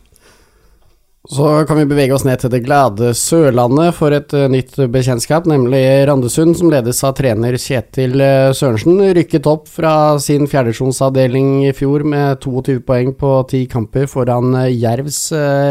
Så 1.30 1.66
kan 1.68 1.78
vi 1.78 1.86
bevege 1.88 2.12
oss 2.12 2.26
ned 2.28 2.42
til 2.42 2.52
det 2.52 2.66
glade 2.66 3.14
Sørlandet 3.16 3.96
for 3.96 4.12
et 4.12 4.34
uh, 4.36 4.50
nytt 4.52 4.76
bekjentskap, 4.92 5.46
nemlig 5.48 5.80
Randesund, 6.10 6.58
som 6.60 6.68
ledes 6.68 7.00
av 7.08 7.14
trener 7.16 7.56
Kjetil 7.56 8.20
uh, 8.20 8.52
Sørensen. 8.52 9.00
Rykket 9.16 9.48
opp 9.48 9.72
fra 9.72 10.20
sin 10.20 10.50
fjerdedivisjonsavdeling 10.52 11.70
i 11.70 11.72
fjor 11.78 12.04
med 12.04 12.44
22 12.44 12.82
poeng 12.84 13.16
på 13.16 13.32
ti 13.48 13.64
kamper 13.72 14.12
foran 14.12 14.52
uh, 14.66 14.68
Jervs 14.68 15.30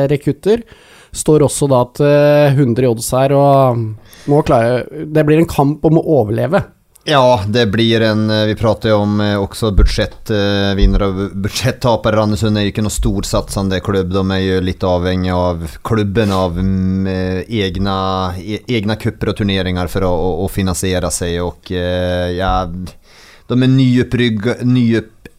rekrutter. 0.08 0.64
Står 1.12 1.44
også 1.44 1.68
da 1.68 1.84
til 2.00 2.62
100 2.64 2.86
i 2.86 2.88
odds 2.88 3.12
her, 3.12 3.36
og 3.36 4.46
klare 4.48 5.04
Det 5.04 5.26
blir 5.28 5.42
en 5.42 5.52
kamp 5.52 5.84
om 5.84 6.00
å 6.00 6.06
overleve. 6.22 6.64
Ja, 7.04 7.44
det 7.48 7.66
blir 7.66 8.00
en 8.00 8.30
eh, 8.30 8.44
Vi 8.46 8.54
prater 8.54 8.92
jo 8.92 9.00
om 9.02 9.20
eh, 9.20 9.34
også 9.34 9.72
budsjettvinnere 9.74 11.08
eh, 11.08 11.16
og 11.24 11.40
budsjettapere. 11.44 12.16
Randesund 12.20 12.58
er 12.58 12.66
jo 12.66 12.70
ikke 12.70 12.84
noe 12.86 12.94
storsatsende 12.94 13.80
klubb. 13.82 14.12
De 14.14 14.22
er 14.36 14.42
jo 14.44 14.60
litt 14.62 14.86
avhengig 14.86 15.32
av 15.34 15.64
klubben, 15.82 16.30
av 16.30 16.60
egne 16.62 17.16
egna, 17.42 17.96
e, 18.38 18.60
egna 18.70 18.96
cuper 18.96 19.32
og 19.32 19.40
turneringer 19.40 19.90
for 19.90 20.06
å, 20.06 20.12
å 20.44 20.46
finansiere 20.52 21.10
seg. 21.10 21.40
Og 21.42 21.72
ja, 21.74 22.54
de 22.70 23.58
er 23.58 23.74
nyopprykka 23.74 24.60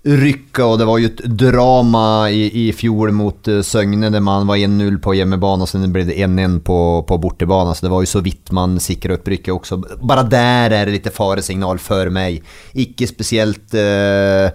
rykka, 0.04 0.66
og 0.68 0.80
det 0.82 0.88
var 0.88 1.00
jo 1.00 1.10
et 1.10 1.22
drama 1.40 2.06
i, 2.28 2.44
i 2.66 2.66
fjor 2.76 3.14
mot 3.16 3.48
uh, 3.48 3.62
Søgne, 3.64 4.10
der 4.12 4.24
man 4.24 4.48
var 4.50 4.60
1-0 4.60 4.98
på 5.04 5.16
hjemmebane, 5.16 5.64
og 5.64 5.70
så 5.70 5.80
ble 5.88 6.04
det 6.10 6.18
1-1 6.20 6.60
på, 6.68 6.80
på 7.08 7.20
bortebane, 7.24 7.72
så 7.76 7.88
det 7.88 7.94
var 7.94 8.04
jo 8.04 8.12
så 8.12 8.24
vidt 8.26 8.52
man 8.56 8.76
sikra 8.84 9.16
opprykket 9.16 9.54
også. 9.56 9.80
Bare 10.04 10.28
der 10.28 10.76
er 10.76 10.90
det 10.90 10.98
litt 10.98 11.12
faresignal 11.16 11.80
for 11.80 12.12
meg. 12.14 12.44
Ikke 12.76 13.08
spesielt 13.08 13.78
uh, 13.80 14.52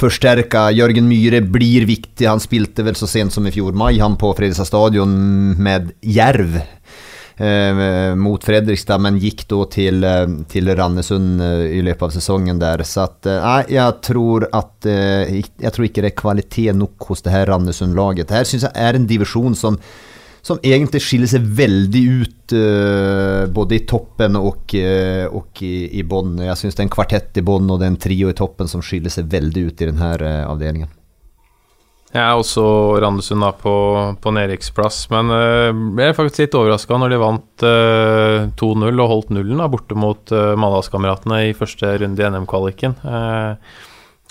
forsterka. 0.00 0.68
Jørgen 0.76 1.08
Myhre 1.08 1.40
blir 1.44 1.88
viktig, 1.88 2.28
han 2.28 2.42
spilte 2.42 2.84
vel 2.86 2.98
så 2.98 3.08
sent 3.10 3.34
som 3.34 3.46
i 3.48 3.54
fjor 3.54 3.76
mai, 3.76 3.98
han 4.00 4.18
på 4.20 4.34
Fredrikstad 4.36 4.68
stadion 4.68 5.16
med 5.60 5.94
Jerv 6.04 6.60
eh, 6.60 6.79
mot 8.20 8.44
Fredrikstad, 8.44 9.00
men 9.00 9.18
gikk 9.20 9.46
da 9.48 9.64
til, 9.72 10.04
eh, 10.04 10.26
til 10.50 10.70
Randesund 10.76 11.40
eh, 11.40 11.64
i 11.78 11.80
løpet 11.84 12.08
av 12.08 12.14
sesongen 12.14 12.60
der. 12.60 12.84
Så 12.84 13.06
at 13.06 13.28
eh, 13.30 13.40
Nei, 13.40 13.64
jeg 13.76 13.96
tror 14.04 14.46
at 14.52 14.86
Jeg 14.86 15.72
tror 15.74 15.86
ikke 15.86 16.02
det 16.04 16.12
er 16.12 16.16
kvalitet 16.20 16.76
nok 16.76 17.10
hos 17.10 17.22
det 17.24 17.34
her 17.34 17.50
Randesund-laget. 17.50 18.28
Det 18.28 18.38
her 18.38 18.48
syns 18.48 18.64
jeg 18.68 18.76
er 18.76 18.96
en 18.96 19.08
divisjon 19.10 19.56
som 19.58 19.80
som 20.40 20.56
egentlig 20.64 21.02
skiller 21.04 21.28
seg 21.28 21.44
veldig 21.44 22.00
ut 22.08 22.54
uh, 22.56 23.42
både 23.52 23.76
i 23.76 23.82
toppen 23.84 24.38
og, 24.40 24.72
uh, 24.72 25.26
og 25.36 25.60
i, 25.60 26.00
i 26.00 26.04
bånn. 26.08 26.38
Jeg 26.46 26.56
syns 26.56 26.78
det 26.78 26.80
er 26.80 26.86
en 26.86 26.94
kvartett 26.94 27.42
i 27.42 27.44
bånn 27.44 27.68
og 27.68 27.76
det 27.76 27.84
er 27.84 27.92
en 27.92 28.00
trio 28.00 28.32
i 28.32 28.38
toppen 28.38 28.70
som 28.72 28.80
skiller 28.80 29.12
seg 29.12 29.28
veldig 29.28 29.66
ut 29.68 29.84
i 29.84 29.90
denne 29.90 30.10
avdelingen. 30.48 30.88
Jeg 32.10 32.22
er 32.24 32.34
også 32.34 32.62
Randesund 32.98 33.44
da 33.44 33.52
på, 33.54 33.72
på 34.18 34.32
nedrykksplass, 34.34 35.04
men 35.12 35.30
uh, 35.30 35.70
ble 35.94 36.08
faktisk 36.16 36.42
litt 36.42 36.56
overraska 36.58 36.98
når 36.98 37.12
de 37.12 37.20
vant 37.22 37.64
uh, 37.66 38.48
2-0 38.58 38.88
og 38.90 39.10
holdt 39.12 39.30
nullen 39.36 39.62
da, 39.62 39.68
borte 39.70 39.94
mot 39.94 40.32
uh, 40.34 40.56
Mandalskameratene 40.58 41.44
i 41.46 41.54
første 41.54 41.92
runde 42.02 42.24
i 42.24 42.32
NM-kvaliken. 42.34 42.96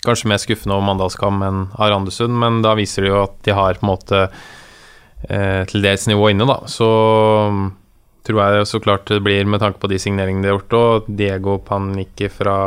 Kanskje 0.03 0.31
mer 0.31 0.41
skuffende 0.43 0.75
over 0.75 0.89
Mandalskam 0.89 1.39
enn 1.47 1.65
av 1.77 1.93
Randesund, 1.93 2.35
men 2.41 2.59
da 2.65 2.75
viser 2.79 3.07
det 3.07 3.13
jo 3.13 3.23
at 3.23 3.39
de 3.47 3.55
har 3.55 3.79
på 3.79 3.87
en 3.87 3.93
måte 3.93 4.23
til 5.19 5.83
dels 5.83 6.05
nivå 6.07 6.29
inne, 6.31 6.45
da. 6.47 6.61
Så 6.71 6.87
tror 8.29 8.41
jeg 8.43 8.67
så 8.69 8.79
klart 8.83 9.09
det 9.09 9.19
blir 9.25 9.47
med 9.49 9.61
tanke 9.63 9.81
på 9.81 9.89
de 9.89 9.97
signeringene 10.01 10.45
de 10.45 10.51
har 10.51 10.57
gjort. 10.59 10.75
Og 10.77 11.07
Diego 11.19 11.57
Panikki 11.65 12.29
fra 12.31 12.57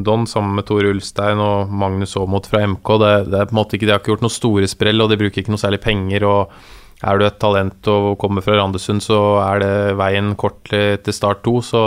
Don 0.00 0.24
sammen 0.30 0.56
med 0.58 0.66
Tor 0.68 0.88
Ulstein 0.88 1.42
og 1.42 1.72
Magnus 1.72 2.16
Aamodt 2.16 2.48
fra 2.50 2.64
MK. 2.66 2.94
Det, 3.02 3.12
det, 3.28 3.40
er 3.40 3.50
på 3.50 3.56
en 3.56 3.60
måte 3.60 3.76
ikke, 3.76 3.88
De 3.88 3.94
har 3.94 4.02
ikke 4.02 4.14
gjort 4.14 4.24
noe 4.24 4.38
store 4.38 4.70
sprell, 4.70 5.04
og 5.04 5.12
de 5.12 5.20
bruker 5.20 5.42
ikke 5.42 5.52
noe 5.52 5.60
særlig 5.60 5.82
penger. 5.84 6.24
og 6.28 6.54
Er 7.02 7.20
du 7.20 7.26
et 7.26 7.38
talent 7.42 7.92
og 7.92 8.16
kommer 8.22 8.44
fra 8.44 8.56
Randesund, 8.58 9.04
så 9.04 9.20
er 9.44 9.62
det 9.62 9.74
veien 10.00 10.34
kort 10.40 10.60
til 10.70 11.16
start 11.16 11.44
to. 11.44 11.58
Så, 11.66 11.82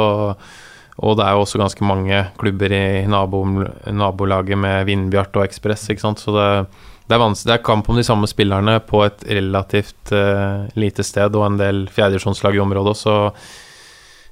og 0.96 1.18
det 1.18 1.26
er 1.26 1.36
jo 1.36 1.46
også 1.46 1.62
ganske 1.62 1.88
mange 1.88 2.26
klubber 2.38 2.76
i 2.76 3.06
nabo, 3.10 3.46
nabolaget 3.90 4.60
med 4.60 4.86
Vindbjart 4.86 5.36
og 5.40 5.48
Ekspress, 5.48 5.90
ikke 5.90 6.06
sant. 6.06 6.22
Så 6.22 6.36
det 6.36 6.50
det 7.06 7.14
er, 7.14 7.22
det 7.46 7.54
er, 7.54 7.62
kamp 7.66 7.90
om 7.90 8.00
de 8.00 8.06
samme 8.06 8.28
spillerne 8.30 8.80
på 8.88 9.04
et 9.06 9.26
relativt 9.38 10.14
uh, 10.16 10.66
lite 10.74 11.06
sted 11.06 11.38
og 11.38 11.46
en 11.46 11.60
del 11.60 11.86
fjerdedivisjonslag 11.94 12.58
i 12.58 12.64
området, 12.64 12.96
så 12.98 13.18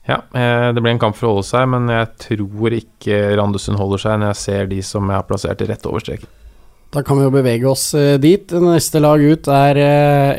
ja, 0.09 0.17
uh, 0.17 0.69
det 0.73 0.81
blir 0.81 0.95
en 0.95 1.01
kamp 1.03 1.17
for 1.19 1.29
å 1.29 1.35
holde 1.35 1.49
seg, 1.51 1.67
men 1.69 1.91
jeg 1.93 2.09
tror 2.25 2.77
ikke 2.79 3.19
Randesund 3.37 3.77
holder 3.77 4.01
seg 4.01 4.17
når 4.17 4.33
jeg 4.33 4.41
ser 4.41 4.71
de 4.71 4.79
som 4.85 5.05
jeg 5.05 5.21
har 5.21 5.27
plassert 5.29 5.61
rett 5.69 5.85
over 5.89 6.01
streken. 6.01 6.39
Da 6.93 7.01
kan 7.01 7.17
vi 7.17 7.25
jo 7.25 7.33
bevege 7.33 7.69
oss 7.69 7.87
uh, 7.97 8.17
dit. 8.21 8.49
Neste 8.65 9.01
lag 9.01 9.21
ut 9.21 9.47
er 9.53 9.79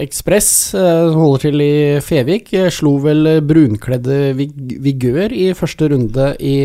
Ekspress, 0.03 0.51
som 0.75 1.21
holder 1.21 1.47
til 1.47 1.63
i 1.63 1.77
Fevik. 2.03 2.51
Slo 2.75 2.97
vel 3.03 3.31
brunkledde 3.47 4.35
Vigør 4.35 5.35
i 5.35 5.49
første 5.55 5.93
runde 5.95 6.29
i 6.43 6.59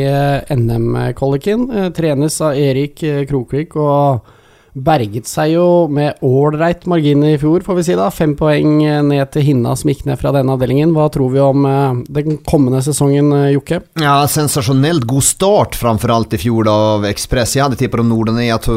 NM-kvaliken. 0.58 1.94
trenes 1.94 2.42
av 2.42 2.58
Erik 2.58 3.06
Krokvik 3.30 3.78
og 3.78 4.36
berget 4.84 5.28
seg 5.30 5.54
jo 5.54 5.66
med 5.92 6.20
ålreit 6.26 6.86
margin 6.90 7.24
i 7.28 7.38
fjor, 7.42 7.64
får 7.66 7.78
vi 7.80 7.86
si 7.88 7.98
da. 7.98 8.10
Fem 8.14 8.36
poeng 8.40 8.80
ned 9.08 9.32
til 9.34 9.46
Hinna 9.46 9.76
som 9.78 9.92
gikk 9.92 10.06
ned 10.08 10.20
fra 10.22 10.34
denne 10.36 10.56
avdelingen. 10.56 10.94
Hva 10.96 11.10
tror 11.14 11.34
vi 11.34 11.42
om 11.44 11.68
uh, 11.68 12.00
den 12.10 12.40
kommende 12.48 12.82
sesongen, 12.86 13.32
uh, 13.36 13.50
Jokke? 13.54 13.82
Ja, 14.02 14.16
sensasjonelt 14.32 15.08
god 15.10 15.28
start 15.28 15.78
framfor 15.80 16.14
alt 16.16 16.36
i 16.38 16.42
fjor 16.42 16.68
da, 16.68 16.78
av 16.96 17.08
Ekspress. 17.10 17.58
Jeg 17.58 17.66
hadde 17.68 17.80
tippa 17.80 18.02
om 18.02 18.14
et 18.40 18.70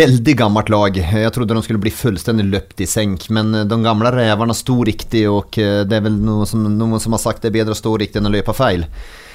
veldig 0.00 0.36
gammelt 0.38 0.72
lag. 0.72 0.96
Jeg 0.96 1.34
trodde 1.34 1.56
de 1.56 1.64
skulle 1.66 1.82
bli 1.82 1.94
fullstendig 1.94 2.48
løpt 2.48 2.80
i 2.84 2.88
senk, 2.88 3.28
men 3.34 3.54
eh, 3.54 3.68
de 3.68 3.80
gamle 3.84 4.12
reverne 4.14 4.56
sto 4.56 4.80
riktig, 4.86 5.26
og 5.30 5.54
det 5.54 5.98
er 5.98 6.04
vel 6.04 6.16
noe 6.22 6.46
som, 6.48 6.64
noen 6.64 7.02
som 7.02 7.14
har 7.16 7.22
sagt 7.22 7.44
det 7.44 7.52
er 7.52 7.60
bedre 7.60 7.76
å 7.76 7.78
stå 7.78 7.94
riktig 8.00 8.20
enn 8.20 8.30
å 8.30 8.34
løpe 8.34 8.54
feil. 8.56 8.86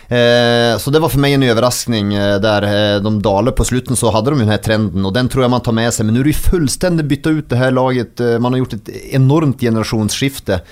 Eh, 0.09 0.77
så 0.81 0.89
det 0.89 0.99
var 1.03 1.11
for 1.13 1.21
meg 1.21 1.35
en 1.35 1.43
överraskning 1.45 2.15
eh, 2.17 2.39
der 2.41 2.65
eh, 2.65 2.95
de 3.05 3.11
daler 3.21 3.53
på 3.53 3.67
slutten 3.69 3.99
så 3.99 4.09
hadde 4.09 4.31
de 4.33 4.39
jo 4.39 4.47
denne 4.47 4.57
trenden 4.65 5.05
og 5.05 5.13
den 5.13 5.29
tror 5.29 5.45
jeg 5.45 5.53
man 5.53 5.65
tar 5.65 5.75
med 5.77 5.93
seg. 5.93 6.07
Men 6.07 6.17
nå 6.17 6.23
er 6.23 6.31
det 6.31 6.39
fullstendig 6.47 7.05
bytta 7.11 7.33
ut 7.35 7.49
det 7.51 7.59
her 7.59 7.75
laget. 7.75 8.23
Man 8.41 8.55
har 8.55 8.63
gjort 8.63 8.79
et 8.79 8.89
enormt 9.19 9.61
generasjonsskifte. 9.61 10.63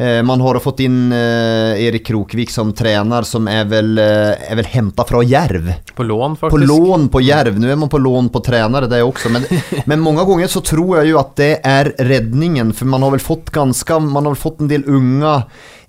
Man 0.00 0.40
har 0.40 0.56
fått 0.64 0.78
inn 0.80 1.12
Erik 1.12 2.06
Krokvik 2.06 2.48
som 2.48 2.70
trener, 2.72 3.26
som 3.28 3.44
er 3.52 3.66
vel, 3.68 3.98
er 4.00 4.56
vel 4.56 4.68
henta 4.72 5.04
fra 5.04 5.20
Jerv. 5.20 5.66
På 5.92 6.06
lån, 6.08 6.38
faktisk. 6.40 6.54
På 6.54 6.60
lån 6.64 7.08
på 7.12 7.20
Jerv. 7.20 7.58
Nå 7.60 7.68
er 7.68 7.76
man 7.76 7.90
på 7.92 8.00
lån 8.00 8.30
på 8.32 8.40
trenere, 8.46 8.88
det 8.88 9.02
også. 9.04 9.28
Men, 9.34 9.44
men 9.90 10.00
mange 10.00 10.24
ganger 10.24 10.48
så 10.48 10.62
tror 10.64 11.02
jeg 11.02 11.10
jo 11.10 11.20
at 11.20 11.34
det 11.36 11.50
er 11.68 11.92
redningen, 12.08 12.72
for 12.76 12.88
man 12.88 13.04
har 13.04 13.12
vel 13.12 13.24
fått 13.24 13.52
ganske 13.52 14.00
Man 14.00 14.24
har 14.24 14.40
fått 14.40 14.64
en 14.64 14.72
del 14.72 14.86
unge 14.88 15.34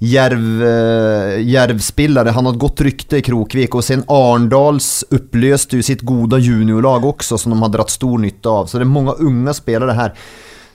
Jerv, 0.02 0.64
eh, 0.64 1.40
Jerv-spillare. 1.46 2.30
Han 2.30 2.46
har 2.46 2.54
et 2.54 2.60
godt 2.60 2.82
rykte 2.82 3.20
i 3.20 3.26
Krokvik 3.26 3.76
og 3.78 3.84
sen 3.86 4.02
Arndals 4.10 5.04
upplöste 5.14 5.78
jo 5.78 5.86
sitt 5.86 6.02
gode 6.02 6.40
juniorlag 6.42 7.06
også 7.06 7.38
som 7.38 7.54
de 7.54 7.60
har 7.62 7.70
dratt 7.76 7.94
stor 7.94 8.18
nytte 8.18 8.50
av. 8.50 8.66
Så 8.66 8.80
det 8.80 8.88
er 8.88 8.96
mange 8.96 9.14
unge 9.22 9.54
spillere 9.54 9.94
her. 9.94 10.16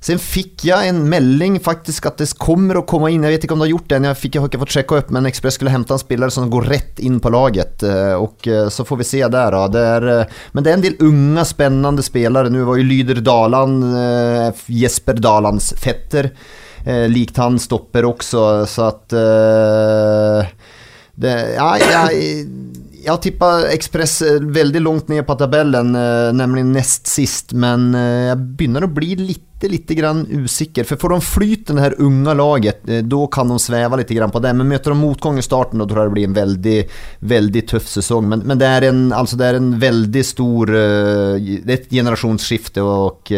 Sen 0.05 0.21
fikk 0.23 0.67
jeg 0.69 0.91
en 0.91 1.01
melding 1.11 1.57
faktisk 1.63 2.07
at 2.11 2.21
det 2.21 2.29
kommer 2.39 2.81
å 2.81 2.85
komme 2.89 3.11
inn, 3.13 3.25
jeg 3.27 3.37
vet 3.37 3.47
ikke 3.47 3.57
om 3.57 3.63
det 3.63 3.69
har 3.69 3.75
gjort 3.75 3.89
det, 3.91 4.01
jeg, 4.07 4.21
fikk, 4.21 4.35
jeg 4.35 4.43
har 4.43 4.51
ikke 4.51 4.63
fått 4.65 4.75
sjekka 4.77 4.99
opp, 5.01 5.15
men 5.17 5.31
Express 5.31 5.59
skulle 5.59 5.73
hente 5.75 5.97
en 5.97 6.03
spiller 6.03 6.35
som 6.35 6.51
går 6.53 6.69
rett 6.71 7.03
inn 7.03 7.17
på 7.23 7.33
laget. 7.35 7.87
Eh, 7.87 8.15
og 8.19 8.47
eh, 8.51 8.69
så 8.73 8.87
får 8.87 9.03
vi 9.03 9.09
se 9.09 9.25
der, 9.25 9.57
da. 9.57 9.65
Det 9.73 9.87
er, 9.95 10.11
men 10.53 10.67
det 10.67 10.73
er 10.73 10.79
en 10.79 10.87
del 10.87 11.01
unge, 11.09 11.47
spennende 11.49 12.05
spillere. 12.07 12.53
Nå 12.53 12.67
var 12.69 12.79
jo 12.79 12.87
Lyder 12.87 13.25
Daland, 13.25 13.83
Jesper 14.71 15.19
Dalands 15.23 15.73
fetter 15.81 16.33
eh, 16.87 17.09
likt 17.09 17.37
han 17.37 17.59
stopper 17.59 18.05
också. 18.05 18.67
Så. 18.67 18.89
Eh, 18.89 20.47
det, 21.15 21.55
ja, 21.57 21.71
jeg, 21.81 22.47
har 23.07 23.21
tippa 23.23 23.51
Ekspress 23.73 24.21
eh, 24.23 24.41
veldig 24.41 24.83
langt 24.85 25.09
ned 25.09 25.25
på 25.27 25.37
tabellen, 25.41 25.95
eh, 25.97 26.33
nemlig 26.37 26.67
nest 26.69 27.09
sist. 27.11 27.55
Men 27.57 27.93
eh, 27.95 28.31
jeg 28.31 28.43
begynner 28.59 28.87
å 28.87 28.93
bli 28.93 29.15
litt 29.21 29.46
litt 29.65 29.89
grann 29.97 30.27
usikker. 30.29 30.85
For 30.85 31.01
får 31.01 31.15
de 31.15 31.21
flyten 31.25 31.79
det 31.79 31.87
her 31.87 31.97
unge 32.05 32.35
laget, 32.37 32.85
da 32.85 33.23
kan 33.33 33.49
de 33.49 33.57
sveve 33.63 34.01
litt 34.03 34.13
grann 34.13 34.35
på 34.35 34.43
det. 34.45 34.53
Men 34.59 34.69
møter 34.69 34.93
de 34.93 34.99
motgang 35.01 35.41
i 35.41 35.47
starten, 35.47 35.81
da 35.81 35.89
tror 35.89 36.03
jeg 36.03 36.11
det 36.11 36.17
blir 36.19 36.29
en 36.29 36.39
veldig, 36.39 36.77
veldig 37.35 37.65
tøff 37.73 37.89
sesong. 37.97 38.29
Men, 38.33 38.45
men 38.45 38.61
det, 38.61 38.69
er 38.69 38.89
en, 38.91 39.03
altså 39.17 39.41
det 39.41 39.49
er 39.49 39.61
en 39.61 39.75
veldig 39.81 40.25
stor 40.27 40.73
Det 40.77 41.65
er 41.65 41.77
et 41.79 41.91
generasjonsskifte, 41.91 42.85
og 42.85 43.35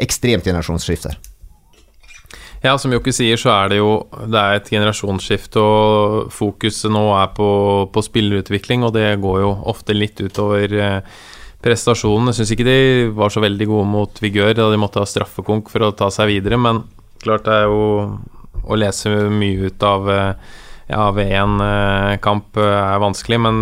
ekstremt 0.00 0.48
generasjonsskifte. 0.48 1.14
Ja, 2.60 2.74
som 2.76 2.92
Jokke 2.92 3.12
sier, 3.16 3.40
så 3.40 3.54
er 3.54 3.70
det 3.72 3.78
jo 3.78 3.92
det 4.28 4.36
er 4.36 4.58
et 4.58 4.68
generasjonsskifte, 4.68 5.60
og 5.64 6.32
fokuset 6.34 6.92
nå 6.92 7.06
er 7.16 7.30
på, 7.36 7.48
på 7.88 8.02
spillerutvikling, 8.04 8.84
og 8.84 8.92
det 8.98 9.14
går 9.22 9.38
jo 9.40 9.52
ofte 9.72 9.96
litt 9.96 10.20
utover 10.20 10.74
eh, 10.76 11.22
prestasjonen. 11.64 12.30
Jeg 12.30 12.40
syns 12.40 12.54
ikke 12.54 12.68
de 12.68 12.78
var 13.16 13.32
så 13.32 13.42
veldig 13.44 13.68
gode 13.68 13.90
mot 13.90 14.22
Vigør 14.22 14.54
da 14.56 14.70
de 14.72 14.80
måtte 14.80 15.02
ha 15.02 15.08
straffekonk 15.08 15.70
for 15.72 15.86
å 15.86 15.94
ta 15.96 16.10
seg 16.14 16.32
videre, 16.32 16.60
men 16.60 16.84
klart 17.20 17.46
det 17.48 17.60
er 17.60 17.68
jo 17.68 17.84
å 18.70 18.78
lese 18.78 19.12
mye 19.32 19.70
ut 19.70 19.84
av 19.86 20.10
eh, 20.12 20.50
ja, 20.90 21.06
V1-kamp 21.14 22.58
eh, 22.58 22.76
er 22.76 23.02
vanskelig, 23.02 23.38
men 23.44 23.60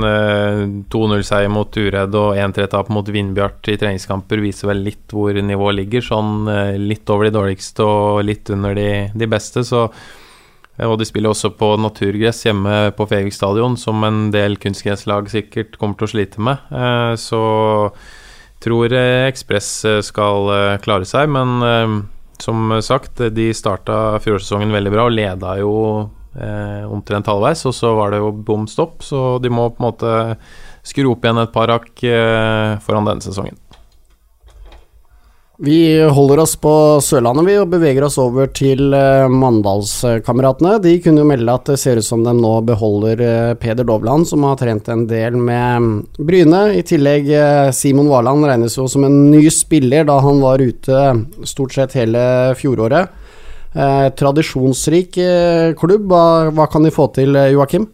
2-0-seier 0.90 1.48
eh, 1.48 1.52
mot 1.52 1.76
Uredd 1.80 2.16
og 2.16 2.38
1-3-tap 2.40 2.88
mot 2.94 3.08
Vindbjart 3.12 3.68
i 3.72 3.76
treningskamper 3.80 4.40
viser 4.42 4.70
vel 4.70 4.80
litt 4.86 5.12
hvor 5.12 5.36
nivået 5.36 5.78
ligger. 5.82 6.04
Sånn 6.04 6.48
eh, 6.52 6.76
litt 6.80 7.08
over 7.12 7.28
de 7.28 7.34
dårligste 7.36 7.84
og 7.84 8.22
litt 8.26 8.48
under 8.54 8.76
de, 8.78 8.88
de 9.12 9.30
beste, 9.30 9.64
så 9.66 9.88
og 10.86 10.98
de 11.00 11.06
spiller 11.08 11.32
også 11.32 11.50
på 11.58 11.72
naturgress 11.82 12.44
hjemme 12.46 12.92
på 12.94 13.06
Fevik 13.10 13.34
stadion, 13.34 13.74
som 13.80 14.04
en 14.06 14.28
del 14.34 14.54
kunstgresslag 14.62 15.30
sikkert 15.32 15.74
kommer 15.80 15.98
til 15.98 16.06
å 16.06 16.12
slite 16.12 16.44
med. 16.44 16.68
Så 17.18 17.40
tror 18.62 18.94
Ekspress 18.94 19.72
skal 20.06 20.52
klare 20.84 21.08
seg, 21.08 21.26
men 21.34 22.06
som 22.42 22.70
sagt, 22.82 23.18
de 23.34 23.50
starta 23.54 24.18
fjorårssesongen 24.22 24.72
veldig 24.74 24.94
bra 24.94 25.06
og 25.08 25.14
leda 25.14 25.56
jo 25.58 25.74
eh, 26.38 26.84
omtrent 26.86 27.28
halvveis, 27.28 27.64
og 27.68 27.74
så 27.74 27.92
var 27.98 28.14
det 28.14 28.22
jo 28.22 28.32
bom 28.32 28.66
stopp, 28.70 29.02
så 29.06 29.38
de 29.42 29.50
må 29.52 29.68
på 29.72 29.82
en 29.82 29.88
måte 29.88 30.12
skru 30.86 31.10
opp 31.12 31.24
igjen 31.26 31.42
et 31.42 31.54
par 31.54 31.72
hakk 31.74 32.04
eh, 32.06 32.76
foran 32.84 33.08
denne 33.08 33.24
sesongen. 33.24 33.58
Vi 35.60 36.08
holder 36.14 36.38
oss 36.38 36.52
på 36.62 36.72
Sørlandet 37.02 37.48
vi 37.48 37.56
og 37.58 37.72
beveger 37.72 38.04
oss 38.06 38.14
over 38.22 38.46
til 38.54 38.92
uh, 38.94 39.26
Mandalskameratene. 39.26 40.76
De 40.84 40.92
kunne 41.02 41.24
jo 41.24 41.26
melde 41.26 41.50
at 41.50 41.72
det 41.72 41.80
ser 41.82 41.98
ut 41.98 42.06
som 42.06 42.22
de 42.22 42.30
nå 42.36 42.52
beholder 42.68 43.22
uh, 43.24 43.56
Peder 43.58 43.88
Dovland, 43.88 44.28
som 44.30 44.46
har 44.46 44.54
trent 44.60 44.86
en 44.94 45.02
del 45.10 45.34
med 45.34 45.82
um, 45.82 45.88
Bryne. 46.22 46.62
I 46.78 46.84
tillegg 46.86 47.26
uh, 47.32 47.72
Simon 47.74 48.06
Warland 48.06 48.46
regnes 48.46 48.78
jo 48.78 48.86
som 48.86 49.08
en 49.08 49.18
ny 49.32 49.48
spiller 49.50 50.06
da 50.06 50.20
han 50.22 50.38
var 50.44 50.62
ute 50.62 51.02
stort 51.42 51.74
sett 51.74 51.98
hele 51.98 52.22
fjoråret. 52.60 53.10
Eh, 53.74 54.08
tradisjonsrik 54.16 55.18
eh, 55.20 55.74
klubb. 55.76 56.08
Hva, 56.08 56.48
hva, 56.54 56.66
kan 56.72 56.86
de 56.86 56.92
få 56.94 57.10
til, 57.14 57.36
eh, 57.36 57.52
Joakim? 57.52 57.86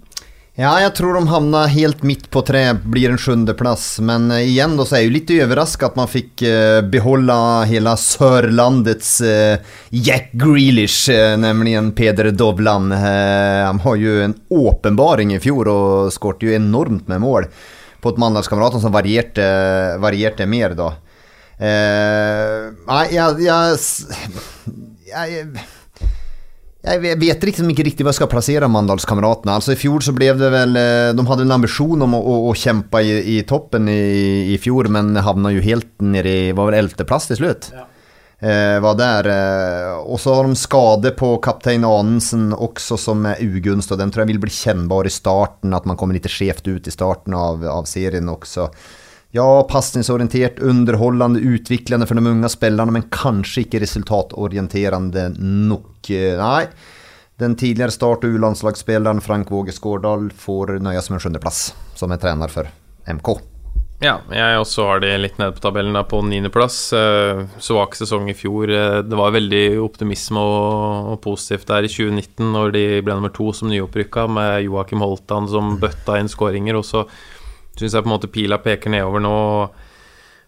Ja, 0.55 0.77
jeg 0.79 0.93
tror 0.95 1.17
de 1.17 1.27
havna 1.27 1.65
helt 1.67 2.05
midt 2.07 2.29
på 2.31 2.39
tre, 2.47 2.61
blir 2.79 3.11
en 3.11 3.19
sjuendeplass. 3.19 3.97
Men 4.07 4.29
uh, 4.31 4.39
igjen 4.39 4.77
då 4.79 4.85
så 4.87 4.95
er 4.95 5.03
jeg 5.03 5.09
jo 5.09 5.15
litt 5.17 5.33
overrasket 5.35 5.89
at 5.89 5.97
man 5.99 6.11
fikk 6.11 6.45
uh, 6.47 6.79
beholde 6.93 7.39
hele 7.67 7.97
Sørlandets 7.99 9.17
uh, 9.27 9.57
Jack 9.91 10.31
Grealish, 10.39 11.11
uh, 11.11 11.35
nemlig 11.43 11.75
Peder 11.99 12.31
Dovland. 12.31 12.95
han 12.95 13.81
har 13.83 13.97
jo 13.99 14.15
en 14.23 14.37
åpenbaring 14.49 15.35
i 15.35 15.41
fjor 15.43 15.69
og 15.73 16.15
skåret 16.15 16.47
jo 16.47 16.55
enormt 16.55 17.11
med 17.11 17.25
mål 17.25 17.51
på 18.05 18.13
et 18.13 18.21
Mandalskameratene 18.23 18.85
som 18.85 18.95
varierte, 18.95 19.45
varierte 19.99 20.47
mer, 20.47 20.75
da. 20.77 20.91
nei, 21.59 23.05
jeg, 23.15 23.47
jeg 23.47 23.79
jeg, 25.09 25.47
jeg 26.85 27.17
vet 27.21 27.45
liksom 27.49 27.71
ikke 27.73 27.87
riktig 27.87 28.05
hva 28.05 28.13
jeg 28.13 28.21
skal 28.21 28.31
plassere 28.33 28.69
Mandalskameratene. 28.69 29.57
Altså 29.57 29.73
I 29.73 29.81
fjor 29.81 30.05
så 30.05 30.13
ble 30.17 30.29
det 30.37 30.51
vel 30.53 30.77
eh, 30.77 31.13
De 31.17 31.25
hadde 31.29 31.47
en 31.47 31.57
ambisjon 31.57 32.05
om 32.05 32.17
å, 32.17 32.21
å, 32.21 32.37
å 32.51 32.55
kjempe 32.59 33.01
i, 33.01 33.15
i 33.35 33.41
toppen 33.49 33.89
i, 33.89 34.53
i, 34.53 34.59
fjor, 34.61 34.91
men 34.93 35.15
havna 35.25 35.55
jo 35.55 35.65
helt 35.65 35.91
nede 36.05 36.29
i 36.29 36.53
Var 36.57 36.71
vel 36.71 36.79
ellevteplass 36.83 37.31
til 37.31 37.41
slutt. 37.41 37.71
Ja. 37.73 37.87
eh, 38.45 38.77
var 38.85 38.99
der. 39.01 39.31
Eh, 39.33 40.03
og 40.05 40.21
så 40.21 40.37
har 40.37 40.49
de 40.49 40.59
skade 40.61 41.15
på 41.17 41.31
kaptein 41.45 41.87
Anensen 41.89 42.51
også, 42.53 43.01
som 43.01 43.25
er 43.33 43.41
ugunst. 43.41 43.95
Og 43.95 44.03
den 44.03 44.13
tror 44.13 44.27
jeg 44.27 44.35
vil 44.35 44.43
bli 44.45 44.53
kjennbar 44.53 45.09
i 45.09 45.15
starten, 45.15 45.73
at 45.77 45.89
man 45.89 45.97
kommer 46.01 46.19
litt 46.19 46.29
skjevt 46.29 46.69
ut 46.69 46.91
i 46.91 46.95
starten 46.95 47.37
av, 47.39 47.65
av 47.65 47.89
serien 47.89 48.29
også. 48.29 48.69
Ja, 49.35 49.67
passningsorientert, 49.67 50.61
underholdende, 50.63 51.41
utviklende 51.41 52.07
for 52.07 52.15
de 52.15 52.31
unge 52.31 52.49
spillerne, 52.53 52.93
men 52.95 53.09
kanskje 53.11 53.65
ikke 53.65 53.81
resultatorienterende 53.83 55.25
nok. 55.41 56.11
Nei. 56.39 56.69
Den 57.43 57.57
tidligere 57.59 57.91
Start- 57.91 58.23
og 58.23 58.37
U-landslagsspilleren 58.37 59.19
Frank 59.25 59.51
Våge 59.51 59.75
Skårdal 59.75 60.29
får 60.39 60.77
nøyes 60.79 61.11
med 61.11 61.19
en 61.19 61.25
sjuendeplass, 61.25 61.65
som 61.99 62.15
er 62.15 62.23
trener 62.23 62.55
for 62.55 62.71
MK. 63.11 63.33
Ja, 64.05 64.21
jeg 64.31 64.59
også 64.61 64.87
har 64.87 65.03
det 65.03 65.13
litt 65.19 65.37
nede 65.43 65.55
på 65.57 65.63
tabellen, 65.65 65.99
da, 65.99 66.05
på 66.07 66.23
niendeplass. 66.23 66.79
Eh, 66.95 67.45
svak 67.59 67.99
sesong 67.99 68.31
i 68.31 68.39
fjor. 68.39 68.71
Eh, 68.71 69.03
det 69.03 69.19
var 69.19 69.35
veldig 69.35 69.81
optimisme 69.83 70.39
og, 70.39 71.11
og, 71.11 71.21
positivt 71.27 71.67
der 71.71 71.87
i 71.87 71.91
2019, 71.91 72.53
når 72.55 72.75
de 72.75 72.83
ble 73.03 73.19
nummer 73.19 73.35
to 73.35 73.51
som 73.51 73.71
nyopprykka, 73.73 74.29
med 74.31 74.67
Joakim 74.69 75.03
Holtan 75.03 75.51
som 75.51 75.79
bøtta 75.83 76.21
inn 76.21 76.31
skåringer. 76.31 76.79
Og 76.79 76.87
så 76.87 77.09
syns 77.79 77.97
jeg 77.97 78.05
på 78.05 78.09
en 78.09 78.15
måte 78.15 78.31
pila 78.33 78.61
peker 78.63 78.93
nedover 78.95 79.25
nå. 79.25 79.35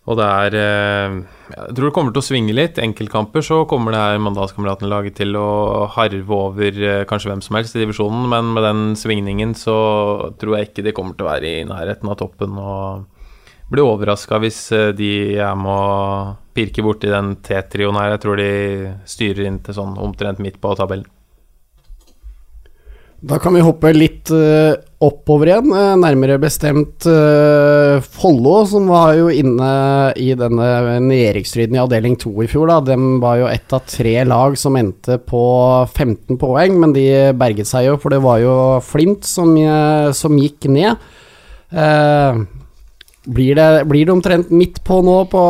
Og 0.06 0.14
det 0.20 0.26
er 0.26 0.54
eh, 0.54 1.14
Jeg 1.50 1.74
tror 1.74 1.88
det 1.88 1.94
kommer 1.96 2.14
til 2.14 2.22
å 2.22 2.26
svinge 2.28 2.54
litt. 2.54 2.78
Enkeltkamper 2.78 3.42
så 3.42 3.64
kommer 3.66 3.94
det 3.94 4.04
her 4.04 4.22
Mandalskameratene-laget 4.22 5.18
til 5.18 5.34
å 5.40 5.48
harve 5.96 6.38
over 6.38 6.78
kanskje 7.10 7.32
hvem 7.32 7.42
som 7.42 7.58
helst 7.58 7.74
i 7.74 7.82
divisjonen, 7.82 8.28
men 8.30 8.54
med 8.54 8.66
den 8.66 8.86
svingningen 8.98 9.56
så 9.58 9.76
tror 10.38 10.58
jeg 10.58 10.70
ikke 10.70 10.86
de 10.86 10.94
kommer 10.94 11.18
til 11.18 11.26
å 11.26 11.32
være 11.32 11.52
i 11.58 11.68
nærheten 11.68 12.12
av 12.12 12.18
toppen. 12.22 12.58
og 12.62 13.12
blir 13.70 13.82
overraska 13.82 14.38
hvis 14.42 14.60
eh, 14.74 14.92
de 14.96 15.10
er 15.42 15.58
med 15.58 15.72
å 15.72 16.34
pirke 16.56 16.84
borti 16.86 17.10
den 17.10 17.34
T-trioen 17.44 17.98
her. 17.98 18.14
Jeg 18.14 18.22
tror 18.22 18.40
de 18.40 18.50
styrer 19.08 19.48
inn 19.48 19.60
til 19.64 19.76
sånn 19.76 19.96
omtrent 20.02 20.40
midt 20.42 20.60
på 20.62 20.74
tabellen. 20.78 21.08
Da 23.26 23.40
kan 23.42 23.56
vi 23.56 23.64
hoppe 23.64 23.90
litt 23.96 24.30
oppover 25.04 25.50
igjen, 25.50 25.72
uh, 25.74 25.92
nærmere 26.00 26.38
bestemt 26.40 27.04
uh, 27.10 28.00
Follo, 28.00 28.54
som 28.68 28.88
var 28.88 29.12
jo 29.18 29.28
inne 29.32 29.68
i 30.16 30.30
denne 30.38 30.96
nedrykksstriden 31.04 31.76
i 31.76 31.82
avdeling 31.82 32.16
2 32.22 32.32
i 32.46 32.48
fjor. 32.50 32.70
Da. 32.70 32.80
De 32.88 32.96
var 33.22 33.40
jo 33.42 33.50
ett 33.50 33.76
av 33.76 33.84
tre 33.90 34.16
lag 34.24 34.56
som 34.60 34.78
endte 34.80 35.18
på 35.20 35.44
15 35.92 36.40
poeng, 36.40 36.80
men 36.80 36.96
de 36.96 37.06
berget 37.36 37.68
seg 37.68 37.90
jo, 37.90 38.00
for 38.00 38.14
det 38.14 38.22
var 38.24 38.40
jo 38.44 38.56
Flint 38.86 39.28
som, 39.28 39.52
som 40.16 40.40
gikk 40.40 40.70
ned. 40.72 40.96
Blir 43.26 43.54
det, 43.58 43.84
blir 43.84 44.06
det, 44.06 44.12
omtrent 44.12 44.50
midt 44.50 44.84
på 44.84 45.00
nå 45.02 45.16
på 45.26 45.40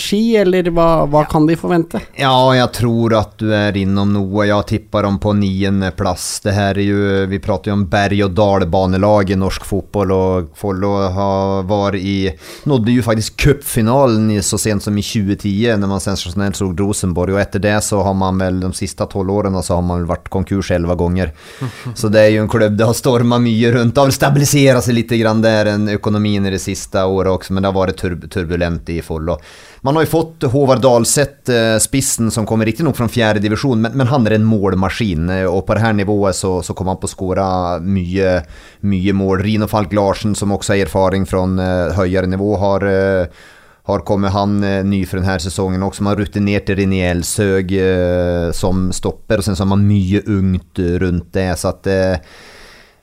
ski, 0.00 0.36
eller 0.40 0.70
hva, 0.72 1.04
hva 1.12 1.26
kan 1.28 1.44
de 1.44 1.58
forvente? 1.60 2.00
Ja, 2.16 2.32
jeg 2.56 2.70
tror 2.78 3.12
at 3.18 3.34
du 3.36 3.50
er 3.52 3.76
innom 3.76 4.14
noe. 4.14 4.46
Jeg 4.48 4.64
tipper 4.70 5.04
dem 5.04 5.18
på 5.20 5.34
niendeplass. 5.36 6.40
Det 6.44 6.54
her 6.56 6.80
er 6.80 6.86
jo 6.86 7.26
Vi 7.28 7.40
prater 7.44 7.68
jo 7.68 7.76
om 7.76 7.84
berg- 7.90 8.22
og 8.24 8.32
dalbanelag 8.32 9.34
i 9.34 9.36
norsk 9.36 9.66
fotball, 9.68 10.14
og 10.16 10.48
Follo 10.56 10.94
var 11.68 11.98
i 11.98 12.30
Nådde 12.68 12.94
jo 12.96 13.04
faktisk 13.04 13.36
cupfinalen 13.44 14.30
så 14.42 14.56
sent 14.60 14.86
som 14.86 14.96
i 14.96 15.04
2010, 15.04 15.76
når 15.76 15.92
man 15.92 16.00
sensasjonelt 16.00 16.56
slo 16.56 16.70
Rosenborg. 16.72 17.36
Og 17.36 17.42
etter 17.42 17.60
det 17.60 17.76
så 17.84 18.00
har 18.06 18.16
man 18.16 18.40
vel 18.40 18.62
de 18.64 18.72
siste 18.78 19.04
tolv 19.12 19.36
årene 19.36 19.60
så 19.64 19.76
har 19.76 19.84
man 19.84 20.00
vel 20.00 20.08
vært 20.14 20.32
konkurs 20.32 20.72
elleve 20.72 20.96
ganger. 20.96 21.36
Så 21.92 22.08
det 22.08 22.24
er 22.24 22.34
jo 22.38 22.46
en 22.46 22.50
klubb 22.50 22.76
det 22.78 22.88
har 22.88 22.96
storma 22.96 23.36
mye 23.42 23.76
rundt. 23.76 23.92
Det 23.94 24.00
har 24.06 24.16
stabilisert 24.16 24.84
seg 24.88 24.96
litt 24.96 25.12
grann 25.20 25.44
der, 25.44 25.74
økonomien 25.92 26.48
i 26.48 26.56
det 26.56 26.64
siste 26.64 27.04
året 27.04 27.17
året 27.18 27.32
också, 27.32 27.52
men 27.52 27.62
det 27.62 27.68
har 27.68 27.74
varit 27.76 27.98
tur 28.00 28.16
turbulent 28.30 28.88
i 28.88 29.02
Follo. 29.02 29.36
Man 29.80 29.96
har 29.96 30.02
ju 30.02 30.10
fått 30.10 30.42
Håvard 30.42 30.80
Dahlseth, 30.82 31.50
eh, 31.52 31.78
spissen, 31.78 32.30
som 32.30 32.46
kommer 32.46 32.66
riktig 32.66 32.86
nok 32.86 32.96
fra 32.96 33.08
fjerde 33.08 33.42
divisjon, 33.44 33.80
men, 33.80 33.92
men, 33.92 34.10
han 34.10 34.26
er 34.26 34.38
en 34.38 34.48
målmaskin. 34.48 35.28
Eh, 35.30 35.44
og 35.46 35.66
på 35.66 35.76
det 35.76 35.84
her 35.84 35.98
nivået 35.98 36.38
så, 36.38 36.58
så 36.62 36.74
kommer 36.74 36.96
han 36.96 37.02
på 37.02 37.10
å 37.10 37.14
skåre 37.14 37.50
mye, 37.84 38.40
mye 38.86 39.14
mål. 39.14 39.44
Rino 39.44 39.68
Falk 39.70 39.94
Larsen, 39.96 40.34
som 40.38 40.54
også 40.54 40.74
har 40.74 40.86
erfaring 40.86 41.28
fra 41.28 41.44
uh, 41.44 41.94
høyere 41.98 42.26
nivå, 42.30 42.56
har 42.58 42.90
har 43.88 44.04
kommet 44.04 44.32
han 44.32 44.64
eh, 44.64 44.84
ny 44.84 45.00
for 45.08 45.16
denne 45.16 45.38
sesongen 45.40 45.82
også. 45.86 46.04
Man 46.04 46.12
har 46.12 46.20
rutinerte 46.20 46.76
René 46.76 47.06
eh, 47.08 48.50
som 48.52 48.88
stopper, 48.92 49.40
og 49.40 49.46
sen 49.46 49.56
så 49.56 49.64
har 49.64 49.70
man 49.72 49.86
mye 49.88 50.20
ungt 50.28 50.80
rundt 51.00 51.30
det. 51.32 51.48
Så 51.56 51.72
at 51.72 51.88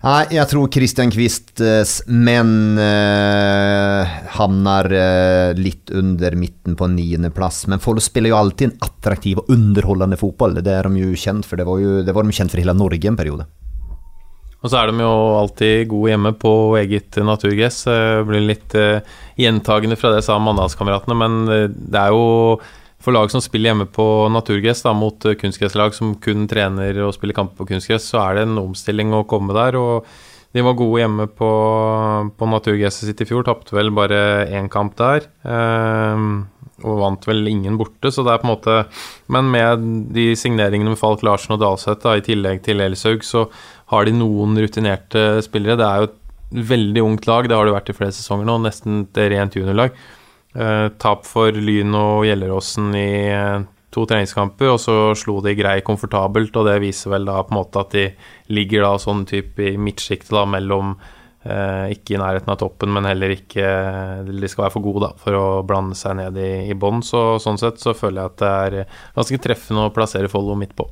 eh, 0.06 0.12
Nei, 0.12 0.22
jeg 0.38 0.50
tror 0.52 0.70
Christian 0.70 1.12
Quists 1.14 2.04
menn 2.08 2.78
eh, 2.78 4.16
havner 4.38 4.92
eh, 4.94 5.58
litt 5.58 5.90
under 5.90 6.38
midten 6.38 6.78
på 6.78 6.90
niendeplass. 6.94 7.66
Men 7.72 7.82
Follo 7.82 8.04
spiller 8.04 8.30
jo 8.36 8.40
alltid 8.40 8.70
en 8.70 8.80
attraktiv 8.86 9.42
og 9.42 9.50
underholdende 9.50 10.20
fotball. 10.22 10.62
Det 10.62 10.78
er 10.78 10.90
de 10.90 11.08
jo 11.08 11.18
kjent 11.18 11.50
for. 11.50 11.58
Det 11.58 11.68
var, 11.68 11.82
jo, 11.82 12.02
det 12.06 12.16
var 12.16 12.24
de 12.24 12.36
kjent 12.38 12.54
for 12.54 12.62
hele 12.62 12.78
Norge 12.78 13.10
en 13.10 13.18
periode. 13.18 13.50
Og 14.66 14.72
så 14.72 14.80
er 14.80 14.90
de 14.90 15.04
jo 15.04 15.14
alltid 15.38 15.90
gode 15.92 16.10
hjemme 16.10 16.32
på 16.42 16.52
eget 16.80 17.20
naturgress. 17.22 17.84
Det 17.86 18.24
blir 18.26 18.48
litt 18.48 18.74
uh, 18.74 18.98
gjentagende 19.38 19.98
fra 20.00 20.10
det 20.16 20.24
sa 20.26 20.40
Mandalskameratene, 20.42 21.18
men 21.20 21.36
eh, 21.54 21.68
det 21.70 22.02
er 22.02 22.16
jo 22.16 22.58
for 23.06 23.16
lag 23.16 23.32
som 23.32 23.44
spiller 23.44 23.72
hjemme 23.72 23.88
på 23.94 24.06
naturgress 24.34 24.82
da, 24.86 24.96
mot 24.98 25.28
eh, 25.30 25.38
kunstgresslag 25.40 25.94
som 25.98 26.16
kun 26.22 26.48
trener 26.52 26.98
og 27.06 27.14
spiller 27.16 27.38
kamper 27.38 27.62
på 27.62 27.70
kunstgress, 27.74 28.10
så 28.12 28.24
er 28.24 28.40
det 28.40 28.48
en 28.48 28.64
omstilling 28.64 29.14
å 29.14 29.26
komme 29.30 29.56
der. 29.58 29.78
og 29.80 30.10
de 30.56 30.64
var 30.64 30.78
gode 30.80 31.02
hjemme 31.02 31.26
på, 31.36 31.48
på 32.40 32.48
naturgresset 32.48 33.10
sitt 33.10 33.22
i 33.26 33.28
fjor, 33.28 33.44
tapte 33.44 33.76
vel 33.76 33.90
bare 33.92 34.48
én 34.56 34.70
kamp 34.72 34.96
der. 34.96 35.26
Eh, 35.44 36.22
og 36.86 37.00
vant 37.00 37.28
vel 37.28 37.48
ingen 37.48 37.78
borte, 37.80 38.12
så 38.12 38.24
det 38.24 38.34
er 38.34 38.42
på 38.42 38.48
en 38.50 38.52
måte 38.52 38.74
Men 39.32 39.48
med 39.52 39.86
de 40.16 40.26
signeringene 40.36 40.92
med 40.92 41.00
Falk 41.00 41.24
Larsen 41.24 41.56
og 41.56 41.62
Dalseth, 41.62 42.08
i 42.12 42.24
tillegg 42.24 42.64
til 42.66 42.84
Elshaug, 42.84 43.24
så 43.24 43.46
har 43.92 44.08
de 44.08 44.16
noen 44.16 44.58
rutinerte 44.60 45.42
spillere. 45.46 45.80
Det 45.80 45.88
er 45.88 46.02
jo 46.02 46.10
et 46.10 46.70
veldig 46.72 47.04
ungt 47.04 47.28
lag, 47.28 47.48
det 47.48 47.56
har 47.56 47.68
det 47.68 47.76
vært 47.76 47.92
i 47.92 47.98
flere 47.98 48.16
sesonger 48.16 48.48
nå, 48.48 48.60
nesten 48.64 49.06
et 49.06 49.22
rent 49.36 49.56
juniorlag. 49.56 49.96
Eh, 50.56 50.90
tap 51.04 51.26
for 51.28 51.52
Lyn 51.52 51.92
og 52.00 52.24
Gjelleråsen 52.24 52.94
i 52.96 53.10
eh, 53.28 53.66
to 53.92 54.06
treningskamper, 54.08 54.72
og 54.72 54.80
så 54.80 54.96
slo 55.20 55.42
de 55.44 55.52
grei 55.58 55.82
komfortabelt, 55.84 56.56
og 56.56 56.70
det 56.70 56.78
viser 56.84 57.12
vel 57.12 57.28
da 57.28 57.42
på 57.44 57.52
en 57.52 57.60
måte 57.60 57.82
at 57.84 57.96
de 57.96 58.06
ligger 58.56 58.86
da 58.86 58.94
sånn 59.02 59.26
type 59.28 59.60
i 59.60 59.76
midtsjiktet 59.76 60.48
mellom 60.48 60.94
eh, 61.44 61.92
ikke 61.96 62.16
i 62.16 62.22
nærheten 62.22 62.54
av 62.56 62.60
toppen, 62.62 62.94
men 62.96 63.08
heller 63.10 63.36
ikke 63.36 63.66
De 64.30 64.52
skal 64.52 64.68
være 64.68 64.76
for 64.78 64.86
gode 64.86 65.10
da, 65.10 65.12
for 65.20 65.40
å 65.40 65.48
blande 65.68 65.98
seg 66.00 66.16
ned 66.22 66.40
i, 66.40 66.54
i 66.72 66.80
bånn, 66.80 67.04
så 67.04 67.36
sånn 67.44 67.60
sett 67.60 67.84
så 67.84 67.96
føler 67.98 68.22
jeg 68.22 68.32
at 68.32 68.40
det 68.46 68.54
er 68.56 68.96
ganske 69.20 69.42
treffende 69.44 69.90
å 69.90 69.94
plassere 69.96 70.32
Follo 70.32 70.56
midt 70.60 70.76
på. 70.80 70.88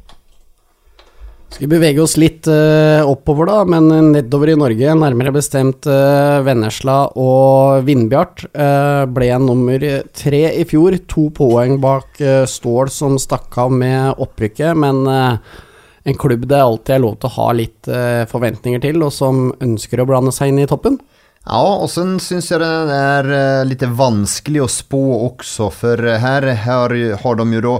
Vi 1.59 1.67
bevege 1.69 2.01
oss 2.01 2.15
litt 2.17 2.47
uh, 2.49 3.05
oppover, 3.05 3.45
da, 3.45 3.59
men 3.69 4.09
nedover 4.09 4.49
i 4.49 4.55
Norge, 4.57 4.95
nærmere 4.97 5.29
bestemt 5.35 5.85
uh, 5.85 6.41
Vennesla 6.41 6.95
og 7.21 7.85
Vindbjart, 7.85 8.47
uh, 8.57 9.03
ble 9.13 9.27
nummer 9.37 9.83
tre 10.17 10.41
i 10.57 10.63
fjor. 10.65 10.97
To 11.13 11.27
poeng 11.35 11.77
bak 11.83 12.17
Stål, 12.49 12.89
som 12.89 13.19
stakk 13.21 13.53
av 13.61 13.73
med 13.73 14.23
opprykket, 14.23 14.73
men 14.81 15.05
en 15.05 16.17
klubb 16.19 16.47
det 16.49 16.57
alltid 16.59 16.95
er 16.95 17.03
lov 17.03 17.19
til 17.19 17.29
å 17.29 17.35
ha 17.37 17.45
litt 17.55 17.89
forventninger 18.31 18.81
til, 18.83 19.03
og 19.05 19.13
som 19.13 19.51
ønsker 19.63 20.01
å 20.01 20.07
blande 20.09 20.33
seg 20.35 20.51
inn 20.51 20.63
i 20.63 20.69
toppen. 20.69 20.97
Ja, 21.43 21.61
og 21.61 21.85
så 21.91 22.05
syns 22.23 22.49
jeg 22.49 22.63
det 22.63 22.97
er 22.97 23.67
litt 23.67 23.83
vanskelig 23.83 24.63
å 24.63 24.71
spå 24.71 25.03
også, 25.29 25.69
for 25.75 26.01
her 26.23 26.49
har, 26.65 26.97
har 27.23 27.39
de 27.39 27.47
jo 27.59 27.63
da 27.67 27.77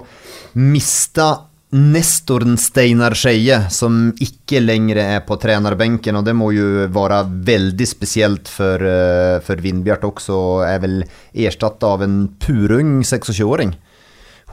mista 0.61 1.31
Nestoren 1.73 2.53
Steinar 2.61 3.15
Skeie, 3.17 3.55
som 3.73 4.11
ikke 4.21 4.59
lenger 4.61 4.99
er 5.01 5.23
på 5.25 5.39
trenerbenken, 5.41 6.19
og 6.19 6.27
det 6.27 6.35
må 6.37 6.51
jo 6.53 6.85
være 6.93 7.23
veldig 7.47 7.87
spesielt 7.89 8.51
for, 8.51 8.77
uh, 8.77 9.39
for 9.41 9.57
Vindbjart 9.57 10.05
også, 10.05 10.37
er 10.67 10.83
vel 10.83 10.99
erstatt 11.33 11.81
av 11.87 12.05
en 12.05 12.27
purung 12.37 12.99
26-åring. 13.01 13.73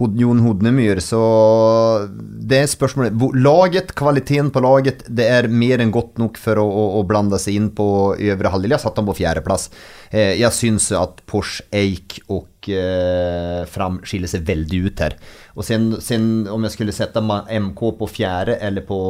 Jon 0.01 0.41
Hodnemyr, 0.45 1.01
så 1.05 1.21
det 2.11 2.63
er 2.63 2.71
spørsmålet 2.71 3.37
Laget, 3.37 3.93
kvaliteten 3.99 4.51
på 4.55 4.63
laget, 4.65 5.05
det 5.09 5.27
er 5.29 5.49
mer 5.53 5.83
enn 5.83 5.93
godt 5.95 6.19
nok 6.23 6.41
for 6.41 6.61
å, 6.63 6.65
å, 6.65 6.85
å 7.01 7.05
blande 7.09 7.39
seg 7.41 7.59
inn 7.59 7.69
på 7.77 7.87
øvre 8.17 8.53
halvdel. 8.55 8.75
Jeg 8.75 8.85
satte 8.85 9.03
ham 9.03 9.11
på 9.11 9.19
fjerdeplass. 9.21 9.69
Eh, 10.11 10.35
jeg 10.41 10.57
syns 10.57 10.91
at 10.97 11.23
Porsche 11.31 11.67
Eik 11.77 12.21
og 12.33 12.71
eh, 12.73 13.63
Fram 13.71 14.01
skiller 14.07 14.31
seg 14.31 14.47
veldig 14.49 14.85
ut 14.89 15.05
her. 15.05 15.17
Og 15.57 15.67
sen, 15.67 15.93
sen 16.03 16.31
om 16.51 16.65
jeg 16.67 16.77
skulle 16.77 16.97
sette 16.97 17.23
MK 17.23 17.85
på 18.01 18.09
fjerde 18.11 18.59
eller 18.61 18.87
på 18.89 19.01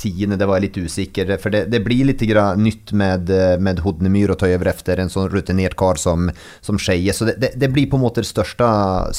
tiende, 0.00 0.38
det 0.38 0.46
var 0.48 0.58
jeg 0.58 0.68
litt 0.68 0.78
usikker. 0.88 1.34
For 1.42 1.54
det, 1.54 1.64
det 1.72 1.82
blir 1.84 2.08
litt 2.08 2.22
nytt 2.58 2.92
med, 2.92 3.30
med 3.62 3.82
Hodnemyr 3.84 4.34
å 4.34 4.38
ta 4.38 4.48
over 4.50 4.70
etter 4.72 5.02
en 5.02 5.12
sånn 5.12 5.30
rutinert 5.32 5.76
kar 5.78 6.00
som, 6.00 6.30
som 6.60 6.80
Skeie. 6.80 7.12
Så 7.14 7.28
det, 7.28 7.38
det, 7.42 7.52
det, 7.60 7.70
blir 7.74 7.88
på 7.90 8.00
en 8.00 8.04
måte 8.06 8.24
det 8.24 8.30
største 8.30 8.66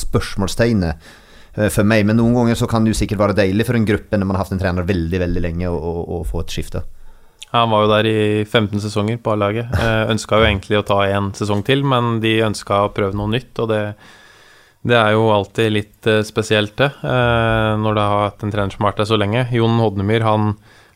spørsmålstegnet 0.06 1.08
eh, 1.56 1.70
for 1.70 1.88
meg. 1.88 2.06
Men 2.10 2.20
noen 2.20 2.36
ganger 2.40 2.60
så 2.60 2.70
kan 2.72 2.86
det 2.86 2.96
jo 2.96 3.00
sikkert 3.02 3.24
være 3.24 3.40
deilig 3.42 3.68
for 3.70 3.80
en 3.80 3.88
gruppe 3.88 4.20
når 4.20 4.30
man 4.30 4.40
har 4.40 4.46
hatt 4.46 4.56
en 4.56 4.62
trener 4.62 4.88
veldig 4.88 5.24
veldig 5.26 5.46
lenge, 5.48 5.72
å 5.72 6.22
få 6.28 6.44
et 6.44 6.60
skifte. 6.60 6.84
Han 7.56 7.72
var 7.72 7.86
jo 7.86 7.92
der 7.94 8.08
i 8.10 8.20
15 8.44 8.82
sesonger 8.84 9.20
på 9.24 9.32
A-laget. 9.36 9.72
Eh, 9.80 10.04
ønska 10.12 10.42
jo 10.42 10.48
egentlig 10.50 10.80
å 10.82 10.86
ta 10.88 11.00
en 11.08 11.32
sesong 11.38 11.64
til, 11.68 11.86
men 11.88 12.20
de 12.24 12.38
ønska 12.44 12.86
å 12.86 12.94
prøve 12.96 13.16
noe 13.16 13.32
nytt, 13.32 13.54
og 13.64 13.72
det 13.72 13.82
Det 14.86 14.94
er 14.94 15.16
jo 15.16 15.30
alltid 15.34 15.74
litt 15.74 16.08
uh, 16.10 16.22
spesielt, 16.26 16.76
det, 16.78 16.92
uh, 17.02 17.74
når 17.82 17.98
det 17.98 18.06
har 18.06 18.26
hatt 18.28 18.44
en 18.46 18.52
trener 18.54 18.74
som 18.74 18.86
har 18.86 18.94
vært 18.94 19.02
der 19.02 19.10
så 19.10 19.18
lenge. 19.18 19.48
Jon 19.56 19.80
Hodnemyr 19.82 20.26
han 20.26 20.52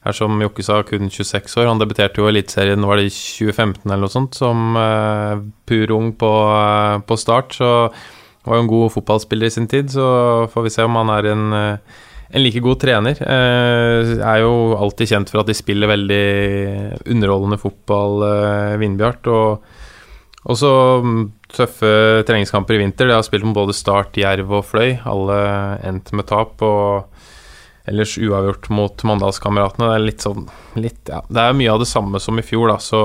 er 0.05 0.15
som 0.15 0.37
Jokke 0.39 0.63
sa, 0.63 0.83
kun 0.87 1.09
26 1.09 1.57
år. 1.57 1.67
Han 1.71 1.81
debuterte 1.81 2.21
jo 2.21 2.27
i 2.27 2.31
Eliteserien 2.31 2.85
var 2.85 2.99
det 2.99 3.09
i 3.09 3.15
2015 3.15 3.89
eller 3.89 4.05
noe 4.05 4.13
sånt, 4.13 4.37
som 4.37 4.77
uh, 4.77 5.41
pur 5.65 5.95
ung 5.97 6.13
på, 6.21 6.31
på, 7.09 7.17
start. 7.19 7.57
Så 7.57 7.71
var 8.45 8.59
jo 8.59 8.67
en 8.67 8.71
god 8.71 8.93
fotballspiller 8.93 9.49
i 9.49 9.57
sin 9.57 9.67
tid, 9.69 9.89
så 9.91 10.05
får 10.53 10.67
vi 10.67 10.75
se 10.77 10.85
om 10.85 10.95
han 11.01 11.11
er 11.17 11.31
en, 11.33 11.43
en 11.59 12.43
like 12.45 12.61
god 12.63 12.79
trener. 12.81 13.19
er 13.19 14.37
jo 14.41 14.53
alltid 14.79 15.11
kjent 15.11 15.33
for 15.33 15.41
at 15.41 15.49
de 15.49 15.57
spiller 15.57 15.91
veldig 15.91 16.23
underholdende 17.11 17.59
fotball, 17.61 18.23
Vindbjart. 18.79 19.27
og 19.27 20.47
også 20.49 20.71
mm, 21.03 21.25
tøffe 21.53 21.91
treningskamper 22.27 22.77
i 22.77 22.83
vinter. 22.83 23.09
De 23.09 23.17
har 23.17 23.25
spilt 23.25 23.47
med 23.47 23.57
både 23.57 23.75
Start, 23.77 24.17
Jerv 24.19 24.51
og 24.59 24.67
Fløy. 24.69 24.97
Alle 25.09 25.39
endt 25.87 26.13
med 26.15 26.29
tap. 26.29 26.61
Og 26.65 27.09
ellers 27.89 28.17
uavgjort 28.17 28.69
mot 28.73 29.03
Mandalskameratene. 29.07 29.89
Det 29.89 29.97
er 29.97 30.05
litt 30.05 30.25
sånn 30.25 30.47
litt, 30.79 31.01
ja, 31.09 31.23
Det 31.27 31.43
er 31.43 31.57
mye 31.57 31.73
av 31.73 31.81
det 31.81 31.89
samme 31.89 32.21
som 32.21 32.39
i 32.39 32.45
fjor, 32.45 32.69
da, 32.71 32.77
så 32.83 33.01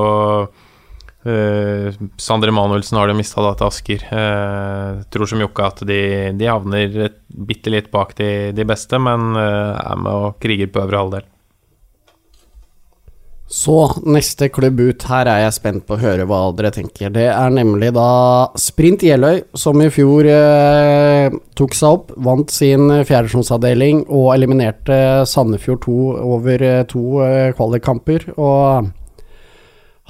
uh, 1.24 2.00
Sander 2.20 2.52
Emanuelsen 2.52 3.00
har 3.00 3.08
de 3.08 3.16
mista 3.18 3.44
da 3.44 3.54
til 3.58 3.70
Asker. 3.70 4.06
Uh, 4.10 5.04
tror 5.12 5.30
som 5.30 5.42
Jokke 5.44 5.68
at 5.70 5.84
de, 5.88 6.00
de 6.36 6.50
havner 6.50 7.14
bitte 7.28 7.72
litt 7.72 7.90
bak 7.94 8.16
de, 8.20 8.30
de 8.56 8.68
beste, 8.68 9.00
men 9.00 9.32
uh, 9.38 9.78
er 9.78 10.02
med 10.04 10.12
og 10.12 10.42
kriger 10.42 10.72
på 10.72 10.84
øvre 10.84 11.04
halvdel. 11.04 11.30
Så 13.44 13.76
neste 14.08 14.48
klubb 14.48 14.78
ut, 14.80 15.04
her 15.10 15.28
er 15.28 15.42
jeg 15.42 15.54
spent 15.58 15.84
på 15.84 15.98
å 15.98 16.00
høre 16.00 16.24
hva 16.26 16.40
dere 16.56 16.70
tenker. 16.72 17.10
Det 17.12 17.26
er 17.28 17.52
nemlig 17.52 17.90
da 17.92 18.48
Sprint 18.58 19.04
Jeløy, 19.04 19.42
som 19.60 19.82
i 19.84 19.90
fjor 19.92 20.24
eh, 20.30 21.28
tok 21.58 21.76
seg 21.76 21.98
opp, 21.98 22.14
vant 22.24 22.50
sin 22.50 22.88
fjerdesjonsavdeling 23.04 24.06
og 24.08 24.30
eliminerte 24.34 24.96
Sandefjord 25.28 25.84
2 25.84 25.96
over 26.24 26.64
eh, 26.64 26.84
to 26.88 27.04
eh, 27.26 27.52
kvalikkamper. 27.56 28.30
Og 28.38 28.88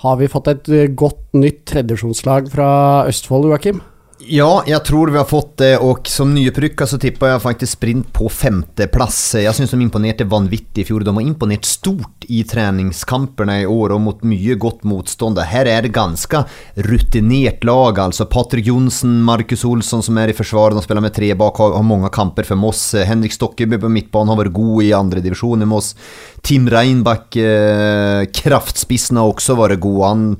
har 0.04 0.20
vi 0.22 0.30
fått 0.30 0.52
et 0.54 0.70
godt 0.94 1.34
nytt 1.34 1.64
tredjesjonslag 1.74 2.48
fra 2.54 2.68
Østfold, 3.10 3.50
Joakim? 3.50 3.82
Ja, 4.26 4.64
jag 4.66 4.84
tror 4.84 5.08
vi 5.08 5.18
har 5.18 5.24
fått 5.24 5.56
det 5.56 5.78
och 5.78 6.08
som 6.08 6.34
nyuppryckad 6.34 6.88
så 6.88 6.98
tippar 6.98 7.28
jag 7.28 7.42
faktiskt 7.42 7.72
sprint 7.72 8.12
på 8.12 8.28
femteplass. 8.28 9.34
Jag 9.34 9.54
syns 9.54 9.70
de 9.70 9.80
imponerte 9.80 10.24
vanvittig 10.24 10.82
i 10.82 10.84
fjor. 10.84 11.00
De 11.00 11.16
har 11.16 11.22
imponert 11.22 11.64
stort 11.64 12.24
i 12.28 12.44
treningskampene 12.44 13.60
i 13.60 13.66
år 13.66 13.92
og 13.92 14.00
mot 14.00 14.22
mye 14.24 14.56
godt 14.60 14.84
motstånd. 14.88 15.38
Her 15.38 15.68
er 15.68 15.84
det 15.84 15.92
ganske 15.96 16.44
rutinert 16.74 17.64
lag 17.64 18.00
altså. 18.00 18.24
Patrik 18.24 18.66
Jonsen, 18.66 19.20
Markus 19.22 19.64
Olsson 19.64 20.02
som 20.02 20.18
er 20.18 20.32
i 20.32 20.36
forsvaret, 20.36 20.78
de 20.78 20.84
spiller 20.86 21.04
med 21.04 21.16
tre 21.16 21.32
bak, 21.36 21.60
har, 21.60 21.76
har 21.76 21.84
mange 21.84 22.08
kamper 22.14 22.48
for 22.48 22.60
Moss. 22.60 22.94
Henrik 22.94 23.36
Stokkeby 23.36 23.80
på 23.82 23.92
midtbanen 23.92 24.32
har 24.32 24.40
vært 24.40 24.56
god 24.56 24.84
i 24.86 24.94
andre 24.96 25.24
divisjon 25.24 25.66
i 25.66 25.68
Moss. 25.68 25.92
Tim 26.42 26.70
Reinbach, 26.72 27.36
eh, 27.36 28.24
kraftspissen 28.40 29.20
har 29.20 29.34
også 29.34 29.58
vært 29.60 29.84
god. 29.84 30.00
Han 30.08 30.30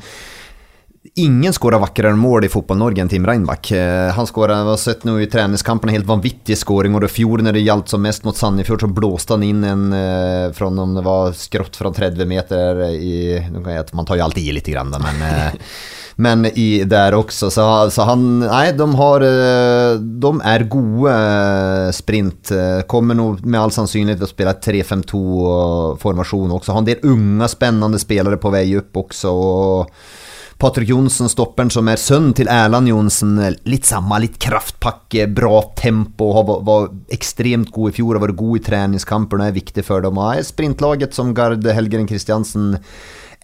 Ingen 1.17 1.53
skårar 1.53 1.79
vakrere 1.79 2.17
mål 2.19 2.45
i 2.45 2.49
Fotball-Norge 2.51 2.99
enn 3.05 3.09
Tim 3.09 3.27
Reinbach. 3.27 3.73
Eh, 3.73 4.11
han 4.13 4.27
skåret, 4.27 4.65
har 4.67 4.79
sett 4.83 5.05
nå 5.07 5.13
i 5.23 5.29
treningskampene, 5.31 5.93
helt 5.95 6.09
vanvittig 6.09 6.57
skåring. 6.59 6.97
Og 6.99 7.07
i 7.07 7.11
fjor, 7.21 7.39
når 7.39 7.55
det 7.55 7.63
gjaldt 7.63 7.93
som 7.93 8.03
mest 8.03 8.27
mot 8.27 8.35
Sandefjord, 8.35 8.83
så 8.83 8.89
blåste 8.91 9.37
han 9.37 9.45
inn 9.47 9.61
en 9.63 9.85
eh, 9.95 10.49
fra 10.57 10.73
om 10.73 10.97
det 10.97 11.05
var 11.07 11.37
skrått 11.39 11.79
fra 11.79 11.93
30 11.95 12.27
meter 12.27 12.83
i 12.99 13.39
Man 13.47 14.09
tar 14.09 14.19
jo 14.19 14.25
alltid 14.25 14.49
i 14.49 14.57
litt, 14.57 14.73
grann, 14.75 14.91
men 14.91 15.23
eh, 15.29 15.55
men 16.27 16.49
i, 16.51 16.83
der 16.83 17.15
også. 17.15 17.47
Så, 17.47 17.69
så, 17.95 18.09
han 18.11 18.27
Nei, 18.43 18.73
de 18.75 18.91
har 18.99 19.29
De 20.03 20.35
er 20.51 20.67
gode 20.71 21.15
sprint. 21.95 22.51
Kommer 22.91 23.15
nå 23.15 23.31
med 23.45 23.61
all 23.61 23.75
sannsynlighet 23.75 24.19
til 24.19 24.27
å 24.27 24.35
spille 24.35 24.59
3-5-2-formasjon 24.67 26.59
også. 26.59 26.75
Har 26.75 26.83
en 26.83 26.91
del 26.91 27.07
unge, 27.07 27.51
spennende 27.55 28.03
spillere 28.03 28.43
på 28.43 28.55
vei 28.55 28.67
opp 28.83 29.05
også. 29.07 29.31
og 29.31 30.23
Patrik 30.59 30.89
Johnsen, 30.89 31.29
stopperen 31.29 31.73
som 31.73 31.89
er 31.91 32.01
sønnen 32.01 32.35
til 32.37 32.49
Erland 32.53 32.89
Johnsen. 32.89 33.35
Litt 33.67 33.89
samme, 33.89 34.21
litt 34.23 34.39
kraftpakke, 34.43 35.27
bra 35.35 35.61
tempo. 35.79 36.31
Var, 36.39 36.63
var 36.67 36.89
ekstremt 37.15 37.73
god 37.75 37.91
i 37.91 37.97
fjor, 37.99 38.15
har 38.17 38.25
vært 38.29 38.39
god 38.39 38.61
i 38.61 38.65
treningskamper 38.69 39.43
og 39.43 39.49
er 39.49 39.59
viktig 39.59 39.85
for 39.87 40.05
dem. 40.05 40.21
Og 40.23 40.47
sprintlaget 40.47 41.17
som 41.17 41.35
Gard 41.37 41.67
Helgeren 41.67 42.09
Kristiansen 42.09 42.77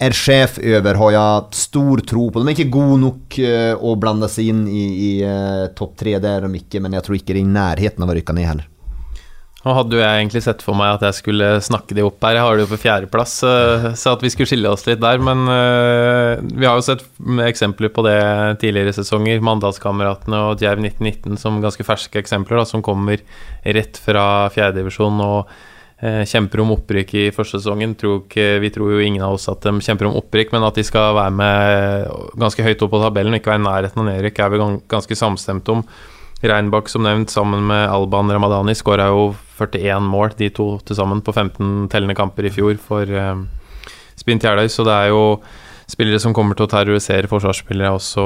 er 0.01 0.17
sjef 0.17 0.57
over, 0.63 0.97
har 1.03 1.15
jeg 1.17 1.61
stor 1.61 2.01
tro 2.09 2.29
på. 2.31 2.41
De 2.41 2.49
er 2.49 2.57
ikke 2.57 2.79
gode 2.79 3.01
nok 3.03 3.41
uh, 3.45 3.75
å 3.85 3.97
blande 4.01 4.31
seg 4.33 4.53
inn 4.55 4.63
i, 4.71 4.85
i 4.89 5.11
uh, 5.27 5.69
topp 5.77 5.99
tre, 6.01 6.17
det 6.23 6.31
er 6.31 6.47
de 6.47 6.63
ikke, 6.63 6.81
men 6.81 6.97
jeg 6.97 7.05
tror 7.05 7.19
ikke 7.19 7.35
det 7.35 7.41
er 7.41 7.43
i 7.43 7.57
nærheten 7.59 8.07
av 8.07 8.13
å 8.13 8.17
rykke 8.17 8.37
ned 8.39 8.49
heller. 8.49 8.70
Nå 9.61 9.75
hadde 9.77 9.99
jo 9.99 10.01
jeg 10.01 10.23
egentlig 10.23 10.41
sett 10.41 10.63
for 10.65 10.77
meg 10.79 10.95
at 10.95 11.03
jeg 11.05 11.19
skulle 11.19 11.49
snakke 11.61 11.93
de 11.97 12.05
opp 12.07 12.23
her. 12.25 12.39
Jeg 12.39 12.45
har 12.47 12.57
det 12.57 12.63
jo 12.65 12.71
på 12.71 12.81
fjerdeplass, 12.81 13.33
så 14.01 14.13
at 14.15 14.23
vi 14.25 14.31
skulle 14.33 14.49
skille 14.49 14.71
oss 14.73 14.87
litt 14.87 15.03
der. 15.03 15.21
Men 15.21 15.43
uh, 15.53 16.41
vi 16.41 16.65
har 16.65 16.79
jo 16.79 16.87
sett 16.87 17.05
eksempler 17.45 17.93
på 17.93 18.05
det 18.07 18.21
tidligere 18.63 18.95
sesonger. 18.97 19.43
Mandalskameratene 19.45 20.39
og 20.47 20.63
Djerv 20.65 20.81
1919 20.81 21.37
som 21.43 21.59
ganske 21.61 21.85
ferske 21.85 22.23
eksempler, 22.23 22.63
da, 22.63 22.65
som 22.71 22.85
kommer 22.85 23.21
rett 23.77 24.01
fra 24.01 24.25
fjerdedivisjon 24.55 25.21
og 25.27 25.53
uh, 25.53 26.23
kjemper 26.31 26.63
om 26.65 26.73
opprykk 26.79 27.13
i 27.21 27.27
første 27.37 27.61
sesongen. 27.61 27.93
Vi 28.01 28.71
tror 28.73 28.95
jo 28.95 29.03
ingen 29.05 29.27
av 29.27 29.37
oss 29.37 29.45
at 29.53 29.69
de 29.69 29.75
kjemper 29.85 30.09
om 30.09 30.17
opprykk, 30.23 30.55
men 30.57 30.65
at 30.65 30.81
de 30.81 30.87
skal 30.89 31.13
være 31.19 31.35
med 31.37 32.41
ganske 32.47 32.65
høyt 32.65 32.87
opp 32.87 32.95
på 32.97 33.03
tabellen 33.05 33.37
og 33.37 33.43
ikke 33.43 33.53
være 33.53 33.61
i 33.61 33.69
nærheten 33.69 34.07
av 34.07 34.09
nedrykk, 34.09 34.41
er 34.41 34.57
vi 34.57 34.63
ganske 34.97 35.21
samstemt 35.21 35.69
om. 35.77 35.85
Reinbakk, 36.41 36.89
som 36.89 37.05
nevnt, 37.05 37.33
sammen 37.33 37.67
med 37.69 37.89
Alban 37.93 38.33
Ramadani, 38.33 38.73
skåra 38.77 39.11
jo 39.13 39.35
41 39.59 40.07
mål, 40.09 40.33
de 40.39 40.49
to 40.57 40.71
til 40.89 40.97
sammen, 40.97 41.21
på 41.21 41.35
15 41.35 41.91
tellende 41.93 42.17
kamper 42.17 42.49
i 42.49 42.55
fjor 42.55 42.79
for 42.81 43.05
eh, 43.05 43.43
Spint 44.17 44.47
Jeløy. 44.47 44.71
Så 44.73 44.87
det 44.89 44.95
er 44.95 45.13
jo 45.13 45.23
spillere 45.91 46.23
som 46.23 46.33
kommer 46.37 46.57
til 46.57 46.69
å 46.69 46.73
terrorisere 46.73 47.29
forsvarsspillere 47.29 47.93
også 47.99 48.25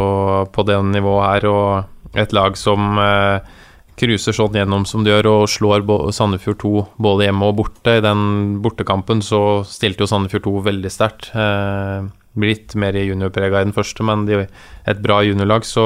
på 0.55 0.66
det 0.68 0.79
nivået 0.92 1.27
her, 1.27 1.48
og 1.50 2.18
et 2.20 2.35
lag 2.37 2.55
som 2.61 3.00
eh, 3.03 3.53
cruiser 3.98 4.35
sånn 4.37 4.59
gjennom 4.59 4.87
som 4.87 5.03
de 5.03 5.12
gjør, 5.12 5.31
og 5.33 5.50
slår 5.50 5.85
Sandefjord 6.14 6.61
2 6.62 6.74
både 7.03 7.29
hjemme 7.29 7.50
og 7.50 7.59
borte. 7.62 7.98
I 7.98 8.05
den 8.05 8.61
bortekampen 8.62 9.22
så 9.27 9.64
stilte 9.66 10.05
jo 10.05 10.11
Sandefjord 10.11 10.46
2 10.46 10.55
veldig 10.70 10.92
sterkt. 10.92 11.31
Eh, 11.35 12.07
litt 12.46 12.74
mer 12.79 12.96
juniorprega 12.98 13.62
i 13.62 13.68
den 13.68 13.77
første, 13.77 14.07
men 14.07 14.27
de, 14.27 14.44
et 14.90 15.03
bra 15.03 15.20
juniorlag, 15.27 15.66
så 15.66 15.85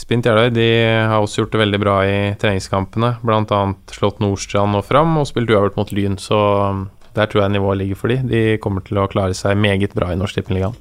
Spint 0.00 0.26
Jeløy 0.26 0.50
de 0.54 0.68
har 1.06 1.22
også 1.22 1.42
gjort 1.42 1.54
det 1.54 1.60
veldig 1.62 1.80
bra 1.82 1.96
i 2.06 2.16
treningskampene. 2.40 3.14
Bl.a. 3.22 3.60
slått 3.94 4.18
Nordstrand 4.22 4.78
og 4.78 4.86
Fram 4.88 5.14
og 5.20 5.28
spilt 5.30 5.52
uavgjort 5.52 5.78
mot 5.78 5.92
Lyn, 5.94 6.18
så 6.20 6.40
um, 6.74 6.86
der 7.14 7.30
tror 7.30 7.44
jeg 7.44 7.54
nivået 7.54 7.80
ligger 7.82 8.00
for 8.00 8.10
de. 8.10 8.18
De 8.26 8.42
kommer 8.62 8.82
til 8.86 8.98
å 8.98 9.06
klare 9.10 9.36
seg 9.38 9.58
meget 9.60 9.94
bra 9.94 10.10
i 10.10 10.18
Norsk 10.18 10.40
Tippeligaen. 10.40 10.74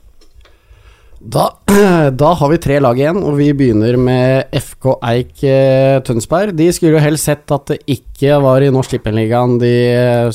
Da, 1.23 1.45
da, 2.23 2.33
har 2.35 2.49
vi 2.51 2.59
tre 2.59 2.81
lag 2.83 2.99
igjen, 2.99 3.21
og 3.23 3.37
vi 3.37 3.53
begynner 3.55 3.95
med 4.01 4.55
FK 4.59 4.95
Eik 5.13 5.43
eh, 5.47 6.01
Tønsberg. 6.03 6.57
De 6.57 6.67
skulle 6.75 6.97
jo 6.97 7.03
helst 7.05 7.29
sett 7.29 7.53
at 7.53 7.69
det 7.69 7.79
ikke 7.85 8.41
var 8.43 8.65
i 8.65 8.71
Norsk 8.73 8.97
Tippeligaen 8.97 9.59
de 9.61 9.75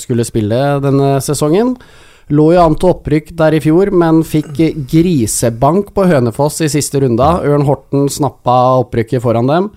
skulle 0.00 0.26
spille 0.28 0.62
denne 0.84 1.18
sesongen. 1.24 1.74
Lå 2.28 2.50
jo 2.52 2.60
an 2.60 2.74
til 2.76 2.90
opprykk 2.92 3.30
der 3.38 3.56
i 3.56 3.60
fjor, 3.64 3.88
men 3.88 4.20
fikk 4.26 4.58
grisebank 4.90 5.94
på 5.96 6.04
Hønefoss 6.10 6.60
i 6.66 6.68
siste 6.68 7.00
runde. 7.00 7.24
Ørn 7.24 7.64
Horten 7.64 8.10
snappa 8.12 8.82
opprykket 8.82 9.24
foran 9.24 9.48
dem. 9.48 9.70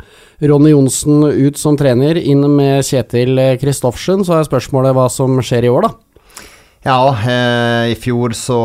Ronny 0.43 0.73
Johnsen 0.73 1.23
ut 1.23 1.59
som 1.61 1.77
trener, 1.79 2.19
inn 2.19 2.43
med 2.57 2.83
Kjetil 2.83 3.39
Kristoffersen. 3.61 4.25
Så 4.27 4.35
er 4.35 4.49
spørsmålet 4.49 4.97
hva 4.97 5.07
som 5.13 5.39
skjer 5.39 5.69
i 5.69 5.71
år, 5.71 5.87
da? 5.87 5.93
Ja, 6.83 7.13
eh, 7.13 7.91
i 7.93 7.95
fjor 7.95 8.33
så 8.33 8.59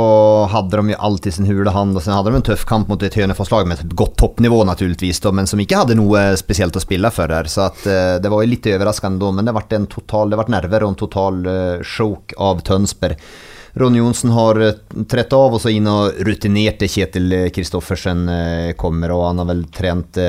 hadde 0.49 0.81
de 0.81 0.95
jo 0.95 1.01
alltid 1.05 1.35
sin 1.37 1.47
hule 1.47 1.71
hand, 1.71 1.95
og 1.95 2.03
så 2.03 2.15
hadde 2.17 2.33
de 2.33 2.39
en 2.41 2.47
tøff 2.49 2.63
kamp 2.67 2.89
mot 2.89 3.03
et 3.05 3.19
Hønefoss-lag 3.21 3.69
med 3.69 3.83
et 3.83 3.93
godt 3.93 4.15
toppnivå, 4.23 4.63
naturligvis, 4.65 5.21
då, 5.21 5.35
men 5.37 5.47
som 5.47 5.61
ikke 5.61 5.83
hadde 5.83 5.99
noe 6.01 6.31
spesielt 6.41 6.75
å 6.75 6.83
spille 6.83 7.11
for 7.13 7.29
der. 7.29 7.45
Så 7.53 7.67
at, 7.69 7.85
eh, 7.87 8.17
det 8.19 8.33
var 8.33 8.41
jo 8.43 8.51
litt 8.51 8.67
overraskende 8.73 9.21
da, 9.21 9.31
men 9.37 9.45
det 9.45 9.55
ble 9.55 9.77
en 9.77 9.87
total, 9.93 10.33
det 10.33 10.41
ble 10.41 10.57
nerver 10.57 10.87
og 10.87 10.95
en 10.95 11.03
total 11.05 11.45
eh, 11.53 11.85
sjokk 11.85 12.33
av 12.41 12.65
Tønsberg. 12.65 13.21
Ronny 13.77 13.99
Johnsen 13.99 14.31
har 14.33 14.61
eh, 14.61 14.75
av 15.37 15.55
og 15.57 15.61
så 15.61 15.73
inn 15.73 15.89
og 15.91 16.21
rutinerte 16.25 16.89
Kjetil 16.89 17.35
Kristoffersen 17.55 18.29
eh, 18.29 18.71
kommer 18.79 19.13
og 19.13 19.27
han 19.29 19.43
har 19.43 19.51
vel 19.51 19.65
trent 19.69 20.21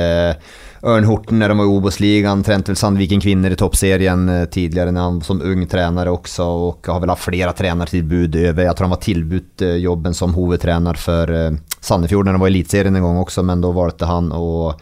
Ørnhorten 0.87 1.39
når 1.41 1.51
de 1.51 1.57
var 1.57 1.67
i 1.67 1.71
Obos-ligaen. 1.73 2.43
trent 2.45 2.69
vel 2.69 2.77
Sandviken 2.77 3.23
kvinner 3.23 3.51
i 3.51 3.57
toppserien 3.59 4.27
tidligere 4.53 4.93
når 4.93 5.07
han 5.07 5.21
som 5.25 5.41
ung 5.41 5.63
trener 5.67 6.11
også 6.11 6.45
og 6.45 6.91
har 6.91 7.01
vel 7.01 7.11
hatt 7.11 7.23
flere 7.23 7.55
trenertilbud 7.57 8.37
over. 8.43 8.61
Jeg 8.67 8.75
tror 8.77 8.87
han 8.87 8.93
var 8.93 9.01
tilbudt 9.03 9.65
jobben 9.81 10.15
som 10.15 10.35
hovedtrener 10.37 10.99
for 11.01 11.33
Sandefjord 11.81 12.27
når 12.27 12.37
de 12.37 12.41
var 12.43 12.51
i 12.51 12.55
elitserien 12.55 12.95
en 12.99 13.05
gang 13.05 13.19
også, 13.21 13.43
men 13.47 13.63
da 13.63 13.71
valgte 13.75 14.09
han 14.09 14.31
å 14.35 14.49
eh, 14.73 14.81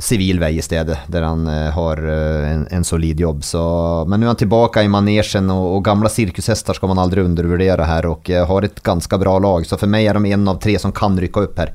civil 0.00 0.38
vei 0.40 0.54
i 0.56 0.64
stedet, 0.64 0.96
der 1.12 1.26
han 1.28 1.46
eh, 1.46 1.68
har 1.74 2.00
eh, 2.00 2.46
en, 2.54 2.66
en, 2.70 2.84
solid 2.84 3.20
jobb. 3.20 3.44
Så, 3.44 3.60
men 4.08 4.20
nå 4.20 4.26
er 4.26 4.32
han 4.32 4.40
tilbake 4.40 4.82
i 4.84 4.88
manesjen, 4.88 5.50
og, 5.52 5.76
og 5.76 5.84
gamle 5.84 6.08
sirkushester 6.12 6.78
skal 6.78 6.92
man 6.92 7.02
aldri 7.02 7.26
undervurdere 7.26 7.88
her, 7.88 8.08
og 8.08 8.28
har 8.28 8.64
et 8.64 8.82
ganske 8.82 9.20
bra 9.20 9.38
lag. 9.44 9.68
Så 9.68 9.76
for 9.76 9.92
meg 9.92 10.08
er 10.08 10.16
de 10.16 10.32
en 10.32 10.52
av 10.54 10.60
tre 10.62 10.78
som 10.80 10.94
kan 10.96 11.20
rykke 11.20 11.48
opp 11.48 11.64
her. 11.64 11.74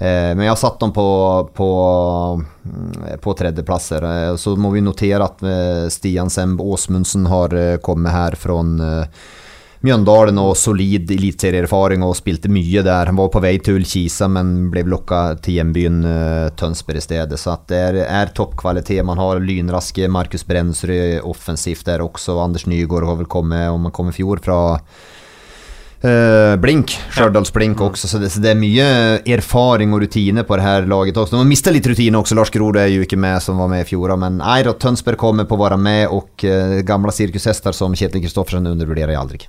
Eh, 0.00 0.32
men 0.32 0.46
jeg 0.46 0.54
har 0.54 0.56
satt 0.56 0.80
dem 0.80 0.94
på, 0.96 1.06
på, 1.52 1.68
mm, 2.64 3.20
på 3.20 3.34
tredjeplasser. 3.36 4.06
Eh, 4.08 4.36
så 4.40 4.54
må 4.56 4.70
vi 4.72 4.80
notere 4.80 5.26
at 5.26 5.44
eh, 5.44 5.88
Stian 5.92 6.32
Semb 6.32 6.62
Åsmundsen 6.64 7.28
har 7.28 7.52
kommet 7.84 8.16
her 8.16 8.36
fra 8.40 8.56
Mjøndalen 9.80 10.36
og 10.36 10.58
solid 10.60 11.08
eliteserieerfaring 11.14 12.02
og 12.04 12.12
spilte 12.18 12.50
mye 12.52 12.82
der. 12.84 13.08
Han 13.08 13.16
var 13.16 13.30
på 13.32 13.40
vei 13.40 13.54
til 13.64 13.78
Ullkisa, 13.78 14.28
men 14.28 14.68
ble 14.72 14.82
lokka 14.84 15.22
til 15.40 15.56
hjembyen 15.56 16.02
Tønsberg 16.60 17.00
i 17.00 17.04
stedet. 17.06 17.38
Så 17.40 17.54
det 17.70 17.78
er, 17.86 18.00
er 18.04 18.34
toppkvalitet. 18.36 19.00
Man 19.08 19.20
har 19.22 19.40
lynraske 19.40 20.10
Markus 20.12 20.44
Brensrud 20.44 21.24
offensivt 21.24 21.88
der 21.88 22.04
også. 22.04 22.36
Anders 22.44 22.68
Nygaard 22.68 23.08
har 23.08 23.22
vel 23.22 23.30
kommet, 23.32 23.70
om 23.72 23.88
han 23.88 23.96
kom 23.96 24.12
i 24.12 24.18
fjor, 24.18 24.44
fra 24.44 24.60
Uh, 26.00 26.56
Blink, 26.56 26.94
Stjørdals 27.12 27.50
Blink 27.52 27.76
ja. 27.76 27.90
også, 27.90 28.08
så 28.08 28.18
det, 28.22 28.30
så 28.32 28.40
det, 28.40 28.54
er 28.54 28.56
mye 28.56 28.86
erfaring 29.36 29.92
og 29.92 30.00
rutine 30.00 30.46
på 30.48 30.56
det 30.56 30.64
her 30.64 30.88
laget 30.88 31.20
også. 31.20 31.34
De 31.34 31.42
har 31.42 31.50
mistet 31.50 31.76
litt 31.76 31.90
rutine 31.92 32.16
også, 32.16 32.38
Lars 32.38 32.52
Grode 32.54 32.80
er 32.80 32.88
jo 32.88 33.04
ikke 33.04 33.20
med 33.20 33.36
som 33.44 33.60
var 33.60 33.68
med 33.68 33.84
i 33.84 33.88
fjor, 33.90 34.14
men 34.16 34.40
Eira 34.40 34.72
Tønsberg 34.72 35.20
kommer 35.20 35.44
på 35.44 35.58
å 35.58 35.64
være 35.66 35.76
med, 35.76 36.06
og 36.08 36.48
uh, 36.48 36.80
gamle 36.88 37.12
sirkushester 37.12 37.76
som 37.76 37.92
Kjetil 37.92 38.24
Kristoffersen 38.24 38.72
undervurderer 38.72 39.12
jeg 39.12 39.20
aldri. 39.20 39.44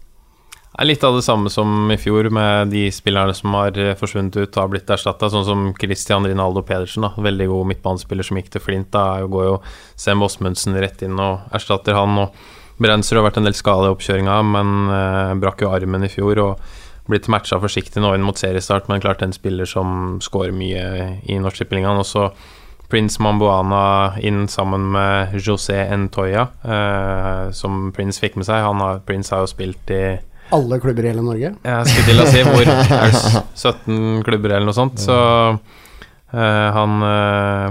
Er 0.79 0.87
litt 0.87 1.03
av 1.03 1.17
det 1.17 1.25
samme 1.25 1.51
som 1.51 1.91
i 1.91 1.97
fjor, 1.99 2.29
med 2.31 2.69
de 2.71 2.85
spillerne 2.95 3.33
som 3.35 3.51
har 3.57 3.75
eh, 3.75 3.95
forsvunnet 3.99 4.37
ut 4.37 4.55
og 4.55 4.61
har 4.61 4.69
blitt 4.71 4.93
erstatta, 4.95 5.27
sånn 5.29 5.43
som 5.43 5.65
Christian 5.75 6.23
Rinaldo 6.23 6.63
Pedersen, 6.63 7.03
da. 7.03 7.11
veldig 7.19 7.49
god 7.51 7.67
midtbanespiller 7.73 8.23
som 8.23 8.39
gikk 8.39 8.53
til 8.53 8.63
Flint. 8.63 8.87
Da 8.95 9.19
går 9.27 9.49
jo 9.49 9.57
Sem 9.99 10.23
Osmundsen 10.23 10.79
rett 10.79 11.03
inn 11.03 11.19
og 11.19 11.51
erstatter 11.51 11.97
han. 11.97 12.15
og 12.23 12.79
Brenser 12.81 13.19
har 13.19 13.27
vært 13.27 13.41
en 13.41 13.49
del 13.49 13.57
skade 13.57 13.89
i 13.89 13.91
oppkjøringa, 13.91 14.39
men 14.47 14.71
eh, 14.95 15.33
brakk 15.43 15.65
jo 15.65 15.73
armen 15.75 16.07
i 16.07 16.13
fjor 16.13 16.39
og 16.45 16.79
blitt 17.11 17.27
matcha 17.27 17.59
forsiktig 17.59 17.99
nå 17.99 18.13
inn 18.15 18.23
mot 18.23 18.39
seriestart, 18.39 18.87
men 18.87 19.03
klart 19.03 19.25
en 19.25 19.35
spiller 19.35 19.67
som 19.67 20.21
skårer 20.23 20.55
mye 20.55 21.19
i 21.27 21.39
Norsk 21.41 21.67
også 21.67 22.23
Og 22.29 22.41
Prince 22.91 23.21
Mamboana 23.21 24.17
inn 24.19 24.47
sammen 24.47 24.91
med 24.91 25.35
José 25.35 25.83
Ntoya, 25.95 26.47
eh, 26.63 27.51
som 27.51 27.91
Prince 27.91 28.19
fikk 28.19 28.35
med 28.35 28.45
seg. 28.45 28.63
Har, 28.63 28.99
Prince 29.05 29.35
har 29.35 29.43
jo 29.43 29.51
spilt 29.51 29.91
i 29.91 30.30
alle 30.55 30.79
klubber 30.83 31.05
i 31.05 31.11
hele 31.11 31.25
Norge? 31.25 31.53
Jeg 31.63 31.91
skulle 31.91 32.07
til 32.09 32.23
å 32.23 32.27
si 32.29 32.43
hvor. 32.47 32.71
Er 32.71 33.11
det 33.11 33.43
17 33.57 34.25
klubber 34.27 34.55
eller 34.55 34.67
noe 34.69 34.77
sånt? 34.77 35.01
Så 35.01 35.17
uh, 35.17 36.67
han 36.77 37.03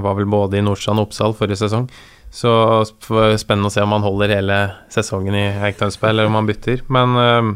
var 0.05 0.19
vel 0.19 0.29
både 0.31 0.61
i 0.61 0.65
Nordstrand 0.65 1.03
og 1.03 1.11
Oppsal 1.11 1.37
forrige 1.39 1.63
sesong. 1.63 1.89
Så 2.31 2.51
spennende 2.87 3.71
å 3.71 3.75
se 3.75 3.83
om 3.83 3.97
han 3.97 4.07
holder 4.07 4.37
hele 4.37 4.61
sesongen 4.93 5.35
i 5.35 5.47
Eik 5.67 5.81
Tønsberg, 5.81 6.15
eller 6.15 6.31
om 6.31 6.39
han 6.39 6.49
bytter. 6.51 6.85
Men 6.93 7.17
uh, 7.19 7.51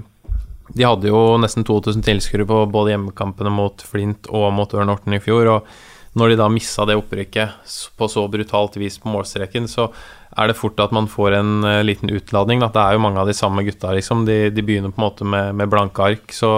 de 0.75 0.87
hadde 0.87 1.11
jo 1.11 1.25
nesten 1.41 1.67
2000 1.67 2.05
tilskuere 2.05 2.47
på 2.49 2.65
både 2.73 2.95
hjemmekampene 2.95 3.53
mot 3.53 3.85
Flint 3.85 4.31
og 4.33 4.49
mot 4.57 4.73
Ørn 4.75 4.91
Horten 4.91 5.15
i 5.17 5.23
fjor. 5.23 5.51
Og 5.53 6.19
når 6.19 6.33
de 6.33 6.41
da 6.41 6.51
missa 6.51 6.87
det 6.89 6.97
opprykket 6.99 7.75
på 7.99 8.09
så 8.11 8.27
brutalt 8.31 8.79
vis 8.81 8.99
på 9.03 9.13
målstreken, 9.13 9.69
så 9.71 9.89
er 10.37 10.51
det 10.51 10.57
fort 10.59 10.81
at 10.83 10.93
man 10.95 11.09
får 11.11 11.39
en 11.39 11.53
uh, 11.67 11.81
liten 11.87 12.13
utladning. 12.13 12.63
Da. 12.63 12.71
Det 12.75 12.83
er 12.83 12.97
jo 12.97 13.03
mange 13.05 13.23
av 13.23 13.31
de 13.31 13.37
samme 13.37 13.65
gutta, 13.67 13.93
liksom. 13.97 14.25
De, 14.29 14.39
de 14.55 14.67
begynner 14.67 14.95
på 14.95 15.01
en 15.01 15.07
måte 15.07 15.29
med, 15.29 15.55
med, 15.59 15.71
blanke 15.73 16.05
ark. 16.05 16.35
Så 16.35 16.51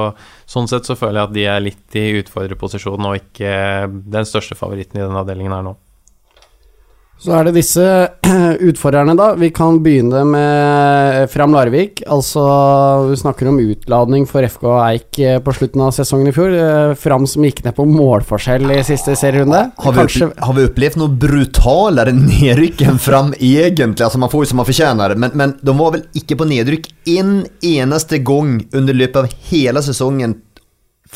sånn 0.48 0.70
sett 0.70 0.88
så 0.88 0.98
føler 0.98 1.20
jeg 1.20 1.30
at 1.30 1.36
de 1.36 1.48
er 1.54 1.64
litt 1.64 1.98
i 1.98 2.06
utfordrerposisjonen 2.22 3.10
og 3.10 3.18
ikke 3.20 3.50
den 4.16 4.28
største 4.28 4.58
favoritten 4.58 5.00
i 5.00 5.04
denne 5.04 5.22
avdelingen 5.22 5.56
her 5.56 5.66
nå. 5.70 5.76
Så 7.16 7.32
er 7.32 7.46
det 7.48 7.54
disse 7.56 7.82
utfordrerne, 8.68 9.14
da. 9.16 9.30
Vi 9.40 9.48
kan 9.54 9.78
begynne 9.82 10.20
med 10.28 11.30
Fram 11.32 11.54
Larvik. 11.56 12.02
Altså, 12.12 12.42
vi 13.08 13.16
snakker 13.16 13.48
om 13.48 13.60
utladning 13.62 14.26
for 14.28 14.44
FK 14.44 14.66
Eik 14.84 15.20
eh, 15.24 15.38
på 15.40 15.54
slutten 15.56 15.86
av 15.86 15.94
sesongen 15.96 16.28
i 16.28 16.34
fjor. 16.36 16.52
Eh, 16.52 16.92
Fram 17.00 17.24
som 17.30 17.46
gikk 17.46 17.64
ned 17.64 17.76
på 17.78 17.86
målforskjell 17.88 18.68
i 18.76 18.82
siste 18.86 19.16
serierunde. 19.16 19.62
Har 19.80 19.96
vi, 19.96 20.02
Kanskje... 20.04 20.30
har 20.36 20.58
vi 20.58 20.66
opplevd 20.68 21.00
noe 21.00 21.16
brutalere 21.26 22.12
nedrykk 22.16 22.84
enn 22.84 23.00
Fram, 23.00 23.32
egentlig? 23.40 24.04
Altså, 24.04 24.20
man 24.20 24.32
får 24.32 24.44
jo 24.44 24.52
som 24.52 24.60
man 24.60 24.68
fortjener, 24.68 25.16
men, 25.16 25.32
men 25.40 25.56
de 25.64 25.76
var 25.80 25.96
vel 25.96 26.04
ikke 26.20 26.36
på 26.42 26.50
nedrykk 26.52 26.90
en 27.16 27.38
eneste 27.64 28.20
gang 28.26 28.58
under 28.76 28.96
løpet 28.96 29.22
av 29.24 29.48
hele 29.48 29.82
sesongen 29.88 30.36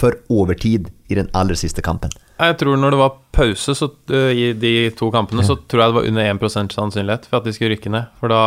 for 0.00 0.16
overtid 0.32 0.88
i 1.10 1.18
den 1.18 1.30
aller 1.36 1.58
siste 1.58 1.84
kampen? 1.84 2.12
Jeg 2.40 2.56
tror 2.60 2.78
når 2.80 2.94
det 2.94 3.00
var 3.02 3.18
pause 3.36 3.74
så, 3.76 3.90
uh, 4.12 4.30
i 4.32 4.52
de 4.56 4.74
to 4.96 5.10
kampene, 5.12 5.44
så 5.44 5.58
tror 5.68 5.82
jeg 5.82 5.92
det 5.92 5.98
var 5.98 6.08
under 6.08 6.30
1% 6.32 6.76
sannsynlighet 6.76 7.28
for 7.28 7.40
at 7.40 7.48
de 7.48 7.54
skulle 7.56 7.74
rykke 7.74 7.92
ned. 7.92 8.08
For 8.20 8.32
da 8.32 8.40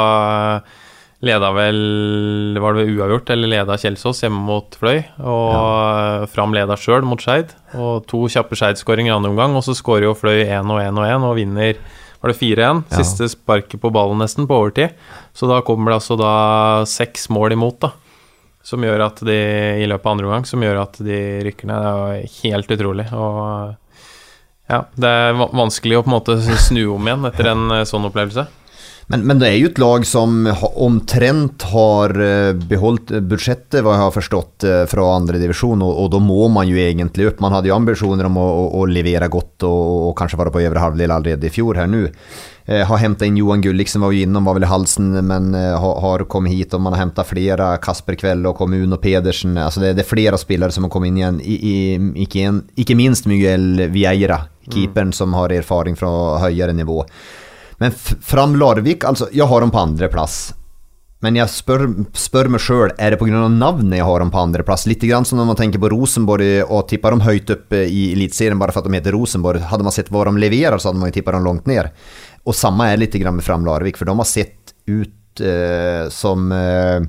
leda 1.24 1.54
vel 1.56 2.58
Var 2.60 2.76
det 2.76 2.88
uavgjort, 2.92 3.30
eller 3.32 3.52
leda 3.54 3.78
Kjelsås 3.80 4.24
hjemme 4.26 4.42
mot 4.44 4.76
Fløy. 4.76 5.04
Og 5.22 5.52
ja. 5.54 6.30
Fram 6.32 6.56
leda 6.56 6.76
sjøl 6.80 7.06
mot 7.08 7.22
Skeid. 7.22 7.54
Og 7.80 8.04
to 8.10 8.26
kjappe 8.32 8.58
Skeid-skåringer 8.60 9.14
i 9.14 9.16
andre 9.16 9.32
omgang, 9.32 9.56
og 9.56 9.64
så 9.66 9.78
skårer 9.78 10.10
jo 10.10 10.18
Fløy 10.18 10.42
1 10.44 10.68
og 10.68 10.82
1 10.82 11.00
og 11.00 11.08
1 11.08 11.30
og 11.30 11.38
vinner 11.40 11.78
var 12.24 12.32
det 12.32 12.40
4-1. 12.40 12.84
Siste 12.96 13.28
sparket 13.34 13.82
på 13.84 13.92
ballen 13.92 14.22
nesten, 14.24 14.48
på 14.48 14.56
overtid. 14.56 14.96
Så 15.36 15.48
da 15.50 15.58
kommer 15.68 15.92
det 15.92 16.00
altså 16.00 16.16
da 16.16 16.34
seks 16.88 17.28
mål 17.34 17.58
imot, 17.58 17.82
da 17.84 17.92
som 18.64 18.84
gjør 18.84 19.06
at 19.06 19.22
de 19.28 19.38
i 19.84 19.88
løpet 19.90 20.08
av 20.08 20.16
andre 20.16 20.30
omgang 20.30 20.48
som 20.48 20.64
gjør 20.64 20.82
at 20.86 21.00
de 21.04 21.20
rykker 21.50 21.70
ned. 21.70 21.84
Det 21.84 22.18
er 22.18 22.36
helt 22.42 22.76
utrolig. 22.78 23.08
Og 23.12 23.74
ja, 24.72 24.84
det 24.96 25.14
er 25.28 25.40
vanskelig 25.44 26.00
å 26.00 26.04
på 26.06 26.12
en 26.12 26.18
måte 26.18 26.38
snu 26.70 26.86
om 26.96 27.10
igjen 27.10 27.28
etter 27.30 27.52
en 27.52 27.66
eh, 27.76 27.88
sånn 27.88 28.08
opplevelse. 28.08 28.48
Men, 29.12 29.26
men, 29.28 29.40
det 29.42 29.50
er 29.50 29.58
jo 29.60 29.68
et 29.68 29.80
lag 29.82 30.06
som 30.08 30.46
omtrent 30.80 31.66
har 31.74 32.14
eh, 32.24 32.54
beholdt 32.56 33.12
budsjettet, 33.28 33.82
hva 33.84 33.98
jeg 33.98 34.04
har 34.06 34.16
forstått, 34.16 34.66
eh, 34.68 34.86
fra 34.90 35.10
andredivisjon, 35.18 35.84
og, 35.84 36.00
og 36.06 36.10
da 36.16 36.22
må 36.24 36.48
man 36.54 36.72
jo 36.72 36.80
egentlig 36.80 37.28
opp. 37.30 37.44
Man 37.44 37.56
hadde 37.56 37.70
jo 37.70 37.76
ambisjoner 37.76 38.32
om 38.32 38.40
å, 38.40 38.48
å, 38.48 38.66
å 38.80 38.88
levere 38.88 39.28
godt 39.32 39.68
og, 39.68 39.84
og, 40.08 40.16
kanskje 40.20 40.40
være 40.40 40.56
på 40.56 40.64
øvre 40.64 40.86
halvdel 40.88 41.16
allerede 41.18 41.52
i 41.52 41.54
fjor 41.54 41.84
her 41.84 41.92
nå. 41.92 42.06
Eh, 42.66 42.88
har 42.88 42.98
hämtat 42.98 43.26
in 43.26 43.38
Johan 43.38 43.62
Gulliksen, 43.62 44.02
var 44.02 44.12
ju 44.12 44.22
innom, 44.22 44.46
var 44.46 44.54
vel 44.54 44.64
i 44.64 44.66
halsen, 44.66 45.28
men 45.28 45.56
eh, 45.56 45.80
har, 45.80 46.18
kommet 46.18 46.30
kommit 46.30 46.54
hit 46.54 46.74
og 46.74 46.82
man 46.82 46.94
har 46.94 47.00
hämtat 47.00 47.28
flera, 47.28 47.78
Kasper 47.78 48.16
Kvell 48.16 48.46
og 48.48 48.56
Kommun 48.56 48.94
og 48.94 49.02
Pedersen. 49.02 49.58
Alltså 49.58 49.80
det, 49.84 49.94
det, 49.94 50.06
er 50.06 50.10
flere 50.10 50.40
spillere 50.40 50.72
som 50.72 50.88
har 50.88 50.92
kommet 50.92 51.12
inn 51.12 51.20
igjen, 51.20 51.42
I, 51.44 51.58
i, 51.60 52.24
ikke, 52.24 52.96
minst 52.96 53.28
Miguel 53.28 53.90
Vieira, 53.92 54.46
keeperen 54.70 55.12
mm. 55.12 55.18
som 55.20 55.36
har 55.36 55.52
erfaring 55.52 56.00
fra 56.00 56.40
høyere 56.46 56.74
nivå. 56.74 57.02
Men 57.84 57.92
fram 57.92 58.56
Larvik, 58.56 59.04
altså, 59.04 59.28
jeg 59.34 59.48
har 59.50 59.62
dem 59.62 59.72
på 59.74 59.84
andreplass. 59.84 60.54
Men 61.24 61.38
jeg 61.40 61.52
spør, 61.54 61.86
spør 62.20 62.50
meg 62.52 62.62
sjøl, 62.64 62.92
er 63.00 63.14
det 63.14 63.20
pga. 63.22 63.46
navnet 63.48 63.96
jeg 63.96 64.08
har 64.08 64.20
dem 64.20 64.32
på 64.34 64.42
andreplass? 64.42 64.84
Litt 64.92 65.06
grann 65.08 65.24
som 65.28 65.40
når 65.40 65.48
man 65.54 65.60
tenker 65.60 65.80
på 65.80 65.94
Rosenborg 65.94 66.66
og 66.68 66.84
tipper 66.92 67.16
dem 67.16 67.24
høyt 67.24 67.54
opp 67.56 67.76
i 67.80 68.10
Eliteserien 68.12 68.60
bare 68.60 68.76
for 68.76 68.84
at 68.84 68.92
de 68.92 68.98
heter 68.98 69.16
Rosenborg. 69.16 69.64
Hadde 69.72 69.88
man 69.88 69.96
sett 69.96 70.12
hva 70.12 70.26
de 70.28 70.36
leverer, 70.44 70.76
så 70.76 70.92
hadde 70.92 71.00
man 71.00 71.14
jo 71.14 71.18
tippa 71.22 71.36
dem 71.38 71.48
langt 71.48 71.70
ned. 71.72 71.94
Og 72.44 72.58
samme 72.60 72.90
er 72.92 73.00
litt 73.00 73.16
grann 73.16 73.40
med 73.40 73.48
Fram 73.48 73.64
Larvik, 73.64 74.00
for 74.00 74.10
de 74.10 74.18
har 74.20 74.28
sett 74.28 74.76
ut 74.84 75.44
eh, 75.48 76.10
som 76.12 76.50
eh, 76.52 77.06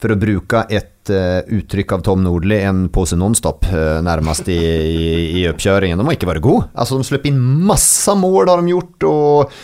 For 0.00 0.10
å 0.10 0.18
bruke 0.18 0.64
et 0.72 1.12
eh, 1.14 1.46
uttrykk 1.54 1.92
av 1.94 2.02
Tom 2.08 2.24
Nordli, 2.24 2.58
en 2.66 2.88
pose 2.90 3.14
Nonstop, 3.20 3.68
eh, 3.70 4.00
nærmest 4.02 4.48
i, 4.50 4.58
i, 4.58 5.10
i 5.38 5.50
oppkjøringen. 5.52 6.00
De 6.00 6.08
har 6.08 6.18
ikke 6.18 6.32
vært 6.32 6.48
gode. 6.48 6.70
Altså, 6.74 6.98
de 6.98 7.06
slipper 7.06 7.30
inn 7.30 7.38
masse 7.68 8.10
mål, 8.18 8.48
har 8.50 8.64
de 8.64 8.74
gjort. 8.74 9.06
og 9.06 9.60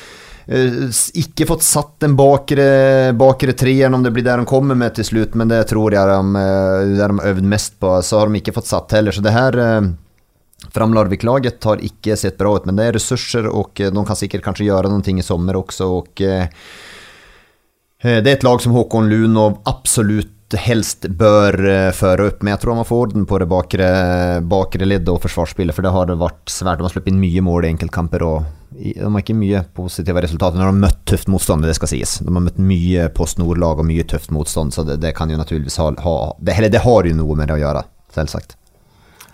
ikke 0.46 1.48
fått 1.48 1.64
satt 1.66 1.96
den 2.04 2.14
bakre, 2.14 3.12
bakre 3.18 3.54
treeren, 3.58 3.96
om 3.98 4.02
det 4.04 4.12
blir 4.14 4.26
der 4.26 4.38
de 4.38 4.46
kommer 4.46 4.78
med 4.78 4.94
til 4.94 5.08
slutt, 5.08 5.34
men 5.34 5.50
det 5.50 5.64
tror 5.72 5.96
jeg 5.96 6.06
de, 6.06 6.42
eh, 6.42 6.96
det 6.96 7.12
de 7.12 7.30
øvd 7.32 7.52
mest 7.56 7.80
på. 7.82 7.96
Så 8.02 8.20
har 8.20 8.30
de 8.30 8.42
ikke 8.42 8.54
fått 8.54 8.70
satt 8.70 8.94
heller. 8.94 9.12
Så 9.12 9.24
det 9.24 9.34
her 9.34 9.58
Fram 10.70 10.94
Larvik-laget 10.94 11.64
har 11.64 11.82
ikke 11.84 12.16
sett 12.16 12.38
bra 12.38 12.54
ut, 12.56 12.66
men 12.66 12.78
det 12.78 12.88
er 12.88 12.96
ressurser 12.96 13.48
og 13.50 13.80
eh, 13.80 13.92
de 13.92 14.04
kan 14.08 14.18
sikkert 14.18 14.44
kanskje 14.46 14.68
gjøre 14.70 14.92
noe 14.92 15.18
i 15.20 15.24
sommer 15.24 15.58
også. 15.60 15.90
Og, 15.98 16.22
eh, 16.24 16.48
eh, 18.02 18.18
det 18.22 18.30
er 18.30 18.38
et 18.38 18.46
lag 18.46 18.62
som 18.64 18.74
Håkon 18.76 19.10
Lunov 19.12 19.60
absolutt 19.68 20.32
helst 20.62 21.08
bør 21.18 21.56
føre 21.90 22.28
opp, 22.28 22.44
men 22.44 22.52
jeg 22.52 22.60
tror 22.62 22.76
man 22.78 22.86
får 22.86 23.00
orden 23.02 23.24
på 23.26 23.40
det 23.42 23.48
bakre, 23.50 23.86
bakre 24.46 24.86
leddet 24.86 25.10
og 25.10 25.18
forsvarsspillet, 25.24 25.74
for 25.74 25.82
det 25.82 25.90
har 25.90 26.06
det 26.06 26.14
vært 26.20 26.52
svært. 26.54 26.78
De 26.78 26.86
har 26.86 26.92
sluppet 26.92 27.10
inn 27.10 27.18
mye 27.18 27.42
mål 27.42 27.66
i 27.66 27.72
enkeltkamper, 27.72 28.22
og 28.22 28.65
de 28.76 29.08
har 29.08 29.22
ikke 29.22 29.36
mye 29.38 29.62
positive 29.76 30.22
resultater 30.24 30.60
når 30.60 30.68
de 30.68 30.72
har 30.72 30.82
møtt 30.84 31.00
tøft 31.08 31.30
motstand, 31.32 31.64
det 31.64 31.76
skal 31.78 31.90
sies. 31.94 32.18
De 32.20 32.28
har 32.28 32.44
møtt 32.44 32.60
mye 32.60 33.08
Post 33.16 33.40
Nord-lag 33.40 33.80
og 33.80 33.88
mye 33.88 34.04
tøft 34.08 34.34
motstand, 34.34 34.74
så 34.76 34.84
det, 34.86 35.00
det 35.04 35.14
kan 35.16 35.32
jo 35.32 35.40
naturligvis 35.40 35.80
ha, 35.82 35.90
ha 36.04 36.16
det, 36.38 36.58
det 36.74 36.84
har 36.84 37.08
jo 37.08 37.16
noe 37.16 37.38
med 37.38 37.50
det 37.50 37.56
å 37.56 37.62
gjøre, 37.62 37.84
selvsagt. 38.16 38.56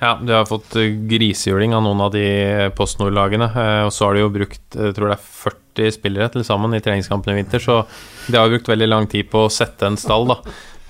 Ja, 0.03 0.17
de 0.19 0.35
har 0.35 0.49
fått 0.49 0.75
eh, 0.81 0.91
grisehjuling 1.07 1.77
av 1.77 1.85
noen 1.85 2.01
av 2.03 2.11
de 2.11 2.27
Post 2.75 2.99
Nord-lagene. 2.99 3.47
Eh, 3.47 3.83
og 3.87 3.93
så 3.95 4.09
har 4.09 4.17
de 4.17 4.25
jo 4.25 4.33
brukt 4.35 4.75
jeg 4.75 4.97
tror 4.97 5.13
det 5.13 5.15
er 5.15 5.29
40 5.45 5.95
spillere 5.95 6.33
til 6.35 6.47
sammen 6.47 6.75
i 6.75 6.83
treningskampen 6.83 7.31
i 7.31 7.39
vinter, 7.39 7.63
så 7.63 7.85
de 8.27 8.39
har 8.39 8.51
brukt 8.51 8.71
veldig 8.71 8.89
lang 8.91 9.07
tid 9.11 9.31
på 9.31 9.45
å 9.47 9.53
sette 9.53 9.87
en 9.87 9.99
stall, 10.01 10.27
da. 10.33 10.41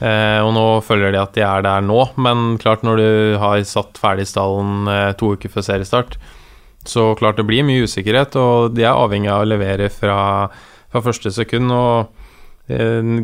Eh, 0.03 0.41
og 0.41 0.55
nå 0.57 0.65
føler 0.87 1.13
de 1.13 1.21
at 1.21 1.37
de 1.37 1.45
er 1.45 1.67
der 1.67 1.85
nå, 1.85 1.99
men 2.25 2.57
klart 2.63 2.87
når 2.89 3.03
du 3.03 3.11
har 3.43 3.61
satt 3.69 4.01
ferdig 4.01 4.25
stallen 4.33 4.89
to 5.21 5.35
uker 5.37 5.53
før 5.53 5.69
seriestart, 5.69 6.17
så 6.89 7.13
klart 7.19 7.39
det 7.39 7.47
blir 7.49 7.67
mye 7.67 7.87
usikkerhet, 7.87 8.37
og 8.41 8.75
de 8.77 8.87
er 8.87 8.97
avhengig 8.97 9.31
av 9.31 9.45
å 9.45 9.49
levere 9.49 9.89
fra, 9.93 10.49
fra 10.91 11.05
første 11.05 11.33
sekund. 11.35 11.71
og 11.71 12.19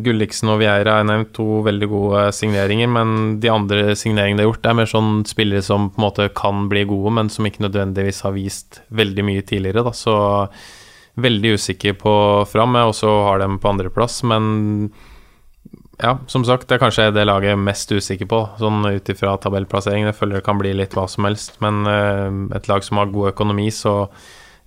Gulliksen 0.03 0.51
og 0.51 0.59
Vieira 0.59 0.97
er 0.99 1.07
nevnt, 1.07 1.31
to 1.33 1.61
veldig 1.65 1.87
gode 1.89 2.23
signeringer, 2.35 2.89
men 2.91 3.39
de 3.41 3.49
andre 3.51 3.95
signeringene 3.97 4.41
de 4.41 4.45
har 4.45 4.51
gjort, 4.51 4.67
er 4.67 4.77
mer 4.81 4.89
sånn 4.91 5.13
spillere 5.27 5.63
som 5.65 5.87
på 5.89 6.01
en 6.01 6.05
måte 6.05 6.27
kan 6.35 6.67
bli 6.71 6.83
gode, 6.89 7.13
men 7.15 7.31
som 7.31 7.47
ikke 7.47 7.63
nødvendigvis 7.65 8.21
har 8.27 8.35
vist 8.35 8.81
veldig 8.91 9.25
mye 9.25 9.45
tidligere, 9.47 9.85
da, 9.87 9.95
så 9.95 10.17
veldig 11.19 11.55
usikker 11.57 11.95
på 11.99 12.13
Fram. 12.51 12.75
Jeg 12.77 12.91
også 12.91 13.13
har 13.25 13.41
dem 13.41 13.57
på 13.59 13.71
andreplass, 13.71 14.21
men 14.27 14.91
ja, 15.99 16.13
som 16.31 16.45
sagt, 16.47 16.69
det 16.69 16.77
er 16.77 16.81
kanskje 16.85 17.09
det 17.11 17.25
laget 17.27 17.51
jeg 17.51 17.57
er 17.57 17.65
mest 17.65 17.91
usikker 17.91 18.27
på, 18.31 18.39
sånn 18.59 18.85
ut 18.87 19.09
ifra 19.11 19.33
tabellplassering. 19.43 20.05
Jeg 20.07 20.15
føler 20.15 20.39
det 20.39 20.45
kan 20.45 20.59
bli 20.59 20.71
litt 20.77 20.95
hva 20.95 21.03
som 21.11 21.27
helst, 21.27 21.57
men 21.63 21.81
uh, 21.83 22.55
et 22.55 22.69
lag 22.71 22.85
som 22.87 23.01
har 23.01 23.11
god 23.11 23.33
økonomi, 23.33 23.67
så 23.75 24.05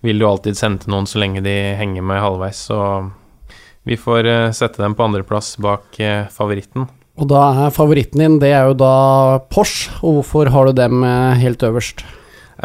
vil 0.04 0.20
du 0.20 0.26
alltid 0.28 0.58
sende 0.58 0.82
til 0.82 0.92
noen 0.92 1.08
så 1.08 1.22
lenge 1.22 1.40
de 1.44 1.54
henger 1.78 2.04
med 2.04 2.20
halvveis. 2.20 2.66
Så 2.68 2.80
vi 3.88 3.96
får 3.96 4.28
uh, 4.28 4.50
sette 4.52 4.82
dem 4.82 4.96
på 4.98 5.06
andreplass 5.06 5.54
bak 5.62 5.96
uh, 6.04 6.28
favoritten. 6.34 6.90
Og 7.16 7.28
da 7.32 7.46
er 7.64 7.72
favoritten 7.72 8.20
din, 8.20 8.36
det 8.42 8.52
er 8.52 8.68
jo 8.68 8.76
da 8.82 8.92
Porsche, 9.52 9.96
og 10.02 10.20
hvorfor 10.20 10.52
har 10.52 10.68
du 10.68 10.76
dem 10.76 11.04
helt 11.36 11.64
øverst? 11.64 12.04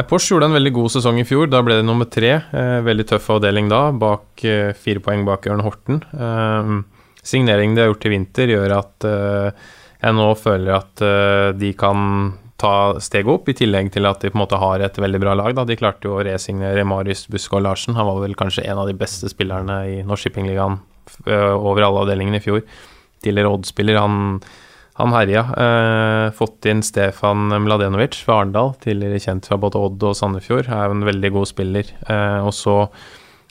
Porsche 0.07 0.33
gjorde 0.33 0.47
en 0.51 0.55
veldig 0.55 0.71
god 0.75 0.91
sesong 0.93 1.19
i 1.19 1.25
fjor. 1.27 1.49
Da 1.51 1.59
ble 1.65 1.79
det 1.79 1.87
nummer 1.87 2.07
tre. 2.07 2.37
veldig 2.85 3.05
tøff 3.09 3.27
avdeling 3.33 3.67
da, 3.71 3.89
bak 3.91 4.43
fire 4.79 5.03
poeng 5.03 5.25
bak 5.27 5.47
Ørn 5.51 5.63
Horten. 5.65 5.99
Uh, 6.15 6.96
signeringen 7.27 7.75
de 7.75 7.83
har 7.83 7.91
gjort 7.91 8.07
i 8.07 8.13
vinter, 8.15 8.53
gjør 8.55 8.75
at 8.77 9.07
uh, 9.07 9.69
jeg 10.01 10.17
nå 10.17 10.27
føler 10.39 10.75
at 10.77 11.03
uh, 11.03 11.55
de 11.57 11.71
kan 11.77 12.33
ta 12.57 12.97
steget 13.01 13.29
opp, 13.29 13.49
i 13.49 13.55
tillegg 13.57 13.91
til 13.93 14.07
at 14.09 14.23
de 14.23 14.31
på 14.31 14.37
en 14.37 14.43
måte 14.43 14.59
har 14.59 14.81
et 14.81 14.97
veldig 14.97 15.21
bra 15.21 15.35
lag. 15.37 15.53
Da. 15.57 15.65
De 15.67 15.77
klarte 15.77 16.09
jo 16.09 16.17
å 16.17 16.23
resignere 16.25 16.85
Marius 16.89 17.27
Buskår 17.29 17.61
Larsen. 17.63 17.97
Han 17.97 18.09
var 18.09 18.21
vel 18.23 18.37
kanskje 18.37 18.65
en 18.65 18.81
av 18.81 18.89
de 18.89 18.97
beste 18.97 19.29
spillerne 19.29 19.81
i 19.91 19.99
Norsk 20.07 20.27
Shippingligaen 20.27 20.79
uh, 21.29 21.53
over 21.55 21.85
alle 21.85 22.05
avdelingene 22.05 22.41
i 22.41 22.45
fjor. 22.45 22.63
Tidligere 23.25 23.53
Odd-spiller. 23.53 23.99
Han, 24.01 24.41
han 24.97 25.13
herja. 25.13 25.45
Uh, 25.53 26.25
fått 26.37 26.65
inn 26.69 26.81
Stefan 26.85 27.53
Mladenovic 27.65 28.17
fra 28.25 28.41
Arendal, 28.41 28.73
tidligere 28.81 29.21
kjent 29.21 29.49
fra 29.49 29.61
både 29.61 29.85
Odd 29.89 30.09
og 30.09 30.17
Sandefjord. 30.17 30.71
Er 30.73 30.89
jo 30.89 30.97
en 30.97 31.07
veldig 31.11 31.33
god 31.37 31.53
spiller. 31.53 31.93
Uh, 32.09 32.41
og 32.41 32.53
så 32.57 32.79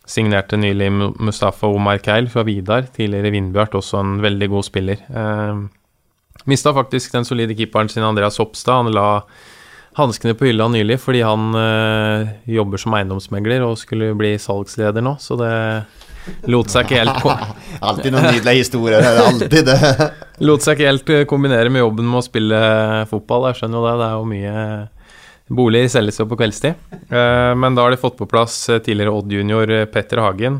Signerte 0.06 0.56
nylig 0.56 0.90
Mustafa 0.94 1.66
Omar 1.66 1.98
Keil 1.98 2.28
fra 2.30 2.44
Vidar, 2.46 2.86
tidligere 2.94 3.32
Vindbjart, 3.34 3.74
også 3.74 3.98
en 4.04 4.16
veldig 4.22 4.48
god 4.52 4.66
spiller. 4.68 5.02
Eh, 5.10 5.66
Mista 6.46 6.70
faktisk 6.74 7.12
den 7.16 7.26
solide 7.26 7.56
keeperen 7.58 7.88
sin 7.90 8.06
Andreas 8.06 8.38
Hopstad. 8.38 8.84
Han 8.84 8.94
la 8.94 9.08
hanskene 9.96 10.36
på 10.38 10.46
hylla 10.46 10.68
nylig 10.70 11.00
fordi 11.02 11.24
han 11.26 11.56
eh, 11.58 12.34
jobber 12.54 12.78
som 12.78 12.94
eiendomsmegler 12.94 13.64
og 13.66 13.78
skulle 13.80 14.12
bli 14.18 14.36
salgsleder 14.38 15.02
nå, 15.02 15.16
så 15.18 15.38
det 15.40 15.52
lot 16.50 16.70
seg 16.70 16.86
ikke 16.86 17.00
helt 17.02 17.26
Alltid 17.88 18.14
noen 18.14 18.28
nydelige 18.30 18.62
historier. 18.62 19.06
Alltid 19.24 19.72
det. 19.72 20.10
lot 20.46 20.62
seg 20.62 20.76
ikke 20.76 20.92
helt 20.92 21.14
kombinere 21.30 21.72
med 21.72 21.82
jobben 21.82 22.06
med 22.06 22.20
å 22.20 22.26
spille 22.26 22.60
fotball. 23.10 23.50
Jeg 23.50 23.62
skjønner 23.62 23.80
jo 23.80 23.88
det. 23.88 23.96
Det 23.98 24.06
er 24.06 24.20
jo 24.20 24.30
mye 24.36 24.60
Bolig 25.46 25.84
selges 25.92 26.16
jo 26.18 26.24
på 26.26 26.34
kveldstid, 26.40 26.74
eh, 26.90 27.52
men 27.54 27.76
da 27.76 27.84
har 27.84 27.94
de 27.94 28.00
fått 28.00 28.16
på 28.18 28.26
plass 28.26 28.64
eh, 28.68 28.80
tidligere 28.82 29.12
Odd-junior 29.14 29.70
eh, 29.70 29.84
Petter 29.86 30.18
Hagen, 30.18 30.58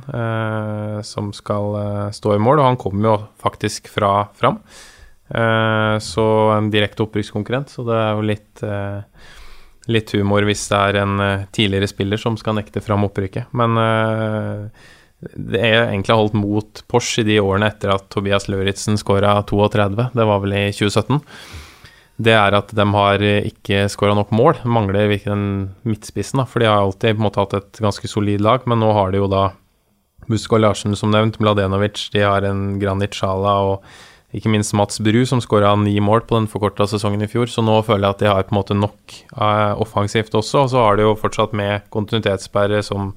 som 1.03 1.33
skal 1.35 1.75
stå 2.14 2.37
i 2.37 2.42
mål, 2.42 2.61
og 2.61 2.68
han 2.68 2.79
kommer 2.79 3.09
jo 3.09 3.16
faktisk 3.42 3.90
fra 3.90 4.29
Fram. 4.38 4.61
Så 5.27 6.25
en 6.55 6.68
direkte 6.70 7.03
opprykkskonkurrent, 7.03 7.72
så 7.72 7.83
det 7.83 7.96
er 7.99 8.12
jo 8.14 8.27
litt, 8.29 8.62
litt 9.90 10.12
humor 10.14 10.46
hvis 10.46 10.62
det 10.70 10.79
er 10.79 10.99
en 11.01 11.16
tidligere 11.51 11.90
spiller 11.90 12.20
som 12.22 12.38
skal 12.38 12.55
nekte 12.61 12.83
Fram 12.85 13.09
opprykket. 13.09 13.51
Men 13.59 13.75
det 15.35 15.64
er 15.66 15.88
egentlig 15.88 16.14
holdt 16.14 16.38
mot 16.38 16.85
Porsch 16.87 17.18
i 17.25 17.27
de 17.27 17.40
årene 17.42 17.72
etter 17.72 17.90
at 17.96 18.07
Tobias 18.14 18.46
Løritzen 18.46 19.03
skåra 19.03 19.35
32, 19.51 20.12
det 20.14 20.31
var 20.31 20.44
vel 20.46 20.55
i 20.55 20.66
2017 20.70 21.18
det 22.16 22.33
er 22.33 22.57
at 22.57 22.72
de 22.72 22.87
har 22.94 23.22
ikke 23.44 23.85
skåra 23.92 24.16
nok 24.16 24.33
mål. 24.33 24.62
Mangler 24.64 25.11
virkelig 25.11 25.35
den 25.35 25.48
midtspissen, 25.85 26.40
da, 26.40 26.46
for 26.48 26.62
de 26.62 26.70
har 26.70 26.81
alltid 26.81 27.16
på 27.16 27.20
en 27.20 27.26
måte 27.26 27.42
hatt 27.42 27.57
et 27.59 27.81
ganske 27.85 28.09
solid 28.09 28.44
lag. 28.44 28.64
Men 28.64 28.81
nå 28.81 28.92
har 28.96 29.12
de 29.12 29.20
jo 29.20 29.29
da 29.31 29.50
Busko 30.26 30.59
Larsen, 30.59 30.96
som 30.98 31.12
nevnt, 31.12 31.38
Mladenovic, 31.42 32.09
de 32.14 32.24
har 32.24 32.46
en 32.48 32.79
Granit 32.81 33.14
Sjala 33.14 33.59
og 33.68 33.85
ikke 34.37 34.50
minst 34.50 34.74
Mats 34.76 34.98
Bru, 35.00 35.20
som 35.29 35.40
skåra 35.40 35.70
ni 35.79 35.94
mål 36.02 36.24
på 36.26 36.37
den 36.37 36.48
forkorta 36.50 36.88
sesongen 36.90 37.22
i 37.24 37.29
fjor. 37.31 37.48
Så 37.48 37.62
nå 37.64 37.76
føler 37.87 38.09
jeg 38.09 38.16
at 38.16 38.24
de 38.24 38.31
har 38.33 38.48
på 38.48 38.52
en 38.52 38.59
måte 38.59 38.76
nok 38.76 39.14
uh, 39.37 39.79
offensivt 39.81 40.35
også. 40.35 40.64
Og 40.64 40.72
så 40.72 40.83
har 40.83 40.98
de 40.98 41.07
jo 41.07 41.14
fortsatt 41.20 41.55
med 41.57 41.87
kontinuitetssperre 41.94 42.83
som 42.85 43.14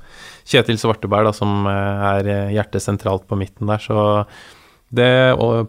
Kjetil 0.48 0.80
Svarteberg, 0.80 1.28
da, 1.28 1.36
som 1.36 1.68
uh, 1.68 2.14
er 2.14 2.54
hjertet 2.54 2.86
sentralt 2.86 3.28
på 3.28 3.40
midten 3.40 3.72
der. 3.72 3.84
Så 3.84 4.00
det 4.90 5.10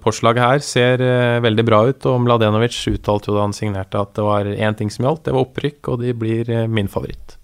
Porsche-laget 0.01 0.45
her 0.45 0.63
ser 0.65 1.03
uh, 1.05 1.43
veldig 1.45 1.67
bra 1.69 1.83
ut, 1.91 2.07
og 2.09 2.23
Mladenovic 2.25 2.79
uttalte 2.93 3.31
jo 3.31 3.37
da 3.37 3.45
han 3.49 3.57
signerte 3.57 4.01
at 4.01 4.15
det 4.17 4.25
var 4.25 4.49
én 4.49 4.79
ting 4.79 4.93
som 4.93 5.09
gjaldt, 5.09 5.27
det 5.27 5.37
var 5.37 5.45
opprykk, 5.45 5.93
og 5.93 6.01
de 6.05 6.17
blir 6.17 6.49
uh, 6.49 6.65
min 6.71 6.89
favoritt. 6.89 7.40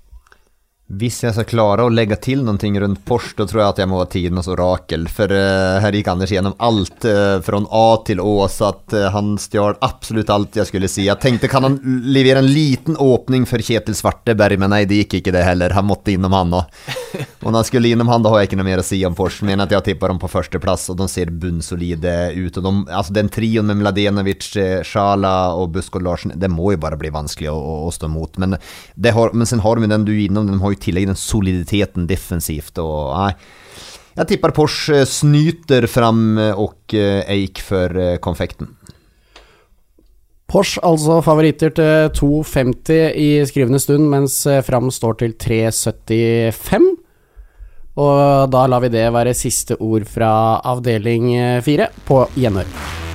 Hvis 0.87 1.17
jeg 1.25 1.35
skal 1.35 1.49
klare 1.51 1.83
å 1.83 1.91
legge 1.91 2.15
til 2.23 2.45
noe 2.47 2.71
rundt 2.79 3.01
Porsche, 3.09 3.35
da 3.41 3.45
tror 3.51 3.59
jeg 3.59 3.71
at 3.73 3.81
jeg 3.83 3.91
må 3.91 3.99
ha 3.99 4.07
tidenes 4.07 4.47
orakel. 4.47 5.09
For 5.11 5.33
uh, 5.35 5.83
her 5.83 5.97
gikk 5.99 6.13
Anders 6.13 6.31
gjennom 6.31 6.55
alt 6.63 7.03
uh, 7.11 7.43
fra 7.43 7.59
A 7.59 7.87
til 8.07 8.23
Å, 8.23 8.35
så 8.47 8.69
at 8.69 8.95
uh, 8.95 9.09
han 9.11 9.33
stjal 9.43 9.75
absolutt 9.83 10.31
alt 10.31 10.61
jeg 10.61 10.71
skulle 10.71 10.87
si. 10.87 11.09
Jeg 11.09 11.19
tenkte 11.19 11.51
kan 11.51 11.67
han 11.67 11.81
levere 12.07 12.39
en 12.39 12.47
liten 12.47 12.95
åpning 13.03 13.49
for 13.51 13.59
Kjetil 13.67 13.99
Svarteberg, 13.99 14.61
men 14.63 14.71
nei, 14.71 14.85
det 14.87 15.01
gikk 15.01 15.19
ikke 15.19 15.35
det 15.35 15.43
heller. 15.49 15.75
Han 15.75 15.89
måtte 15.91 16.15
innom 16.15 16.37
han 16.39 16.55
òg. 16.55 16.79
Og 17.47 17.51
når 17.51 17.59
han 17.59 17.67
skulle 17.67 17.91
innom 17.91 18.13
han, 18.13 18.23
da 18.23 18.31
har 18.31 18.45
jeg 18.45 18.53
ikke 18.53 18.61
noe 18.61 18.69
mer 18.69 18.85
å 18.85 18.87
si 18.87 19.01
om 19.09 19.19
Porsche. 19.19 19.47
Men 19.49 19.65
at 19.67 19.75
jeg 19.75 19.89
tipper 19.91 20.15
dem 20.15 20.23
på 20.23 20.31
førsteplass, 20.31 20.87
og 20.95 21.01
de 21.03 21.11
ser 21.11 21.35
bunnsolide 21.35 22.15
ut. 22.39 22.63
Og 22.63 22.63
de, 22.63 22.73
altså 22.95 23.19
Den 23.19 23.33
trioen 23.35 23.67
med 23.73 23.83
Mladenovic, 23.83 24.53
Sjala 24.87 25.35
og 25.59 25.75
Buskod 25.75 26.07
Larsen, 26.07 26.35
det 26.39 26.51
må 26.53 26.77
jo 26.77 26.83
bare 26.87 26.99
bli 27.01 27.11
vanskelig 27.15 27.51
å, 27.51 27.59
å, 27.59 27.77
å 27.91 27.93
stå 27.95 28.07
imot. 28.11 28.39
Men, 28.43 28.55
har, 29.03 29.35
men 29.35 29.51
sen 29.51 29.67
har 29.67 29.83
de 29.83 29.91
den 29.91 30.07
du 30.07 30.15
er 30.15 30.25
innom, 30.29 30.47
de 30.47 30.63
har 30.63 30.75
jo 30.75 30.76
i 30.77 30.83
tillegg 30.87 31.09
den 31.11 31.19
soliditeten 31.19 32.07
defensivt. 32.11 32.79
Og, 32.83 33.15
nei. 33.17 33.33
Jeg 34.17 34.31
tipper 34.31 34.55
Porsche 34.57 35.03
snyter 35.09 35.85
fram 35.93 36.39
og 36.57 36.95
eh, 36.97 37.21
Eik 37.35 37.61
for 37.61 37.93
eh, 38.01 38.17
konfekten. 38.25 38.71
Porsche 40.49 40.81
altså 40.87 41.19
favoritter 41.27 41.75
til 41.77 42.09
2,50 42.17 43.19
i 43.19 43.29
skrivende 43.51 43.83
stund, 43.83 44.07
mens 44.09 44.39
eh, 44.49 44.63
Fram 44.65 44.89
står 44.95 45.21
til 45.21 45.37
3,75. 45.37 46.93
Og 47.97 48.53
da 48.53 48.67
lar 48.69 48.85
vi 48.85 48.93
det 48.93 49.09
være 49.13 49.37
siste 49.37 49.77
ord 49.81 50.05
fra 50.09 50.31
avdeling 50.69 51.33
fire 51.65 51.91
på 52.09 52.25
gjenhør. 52.37 53.06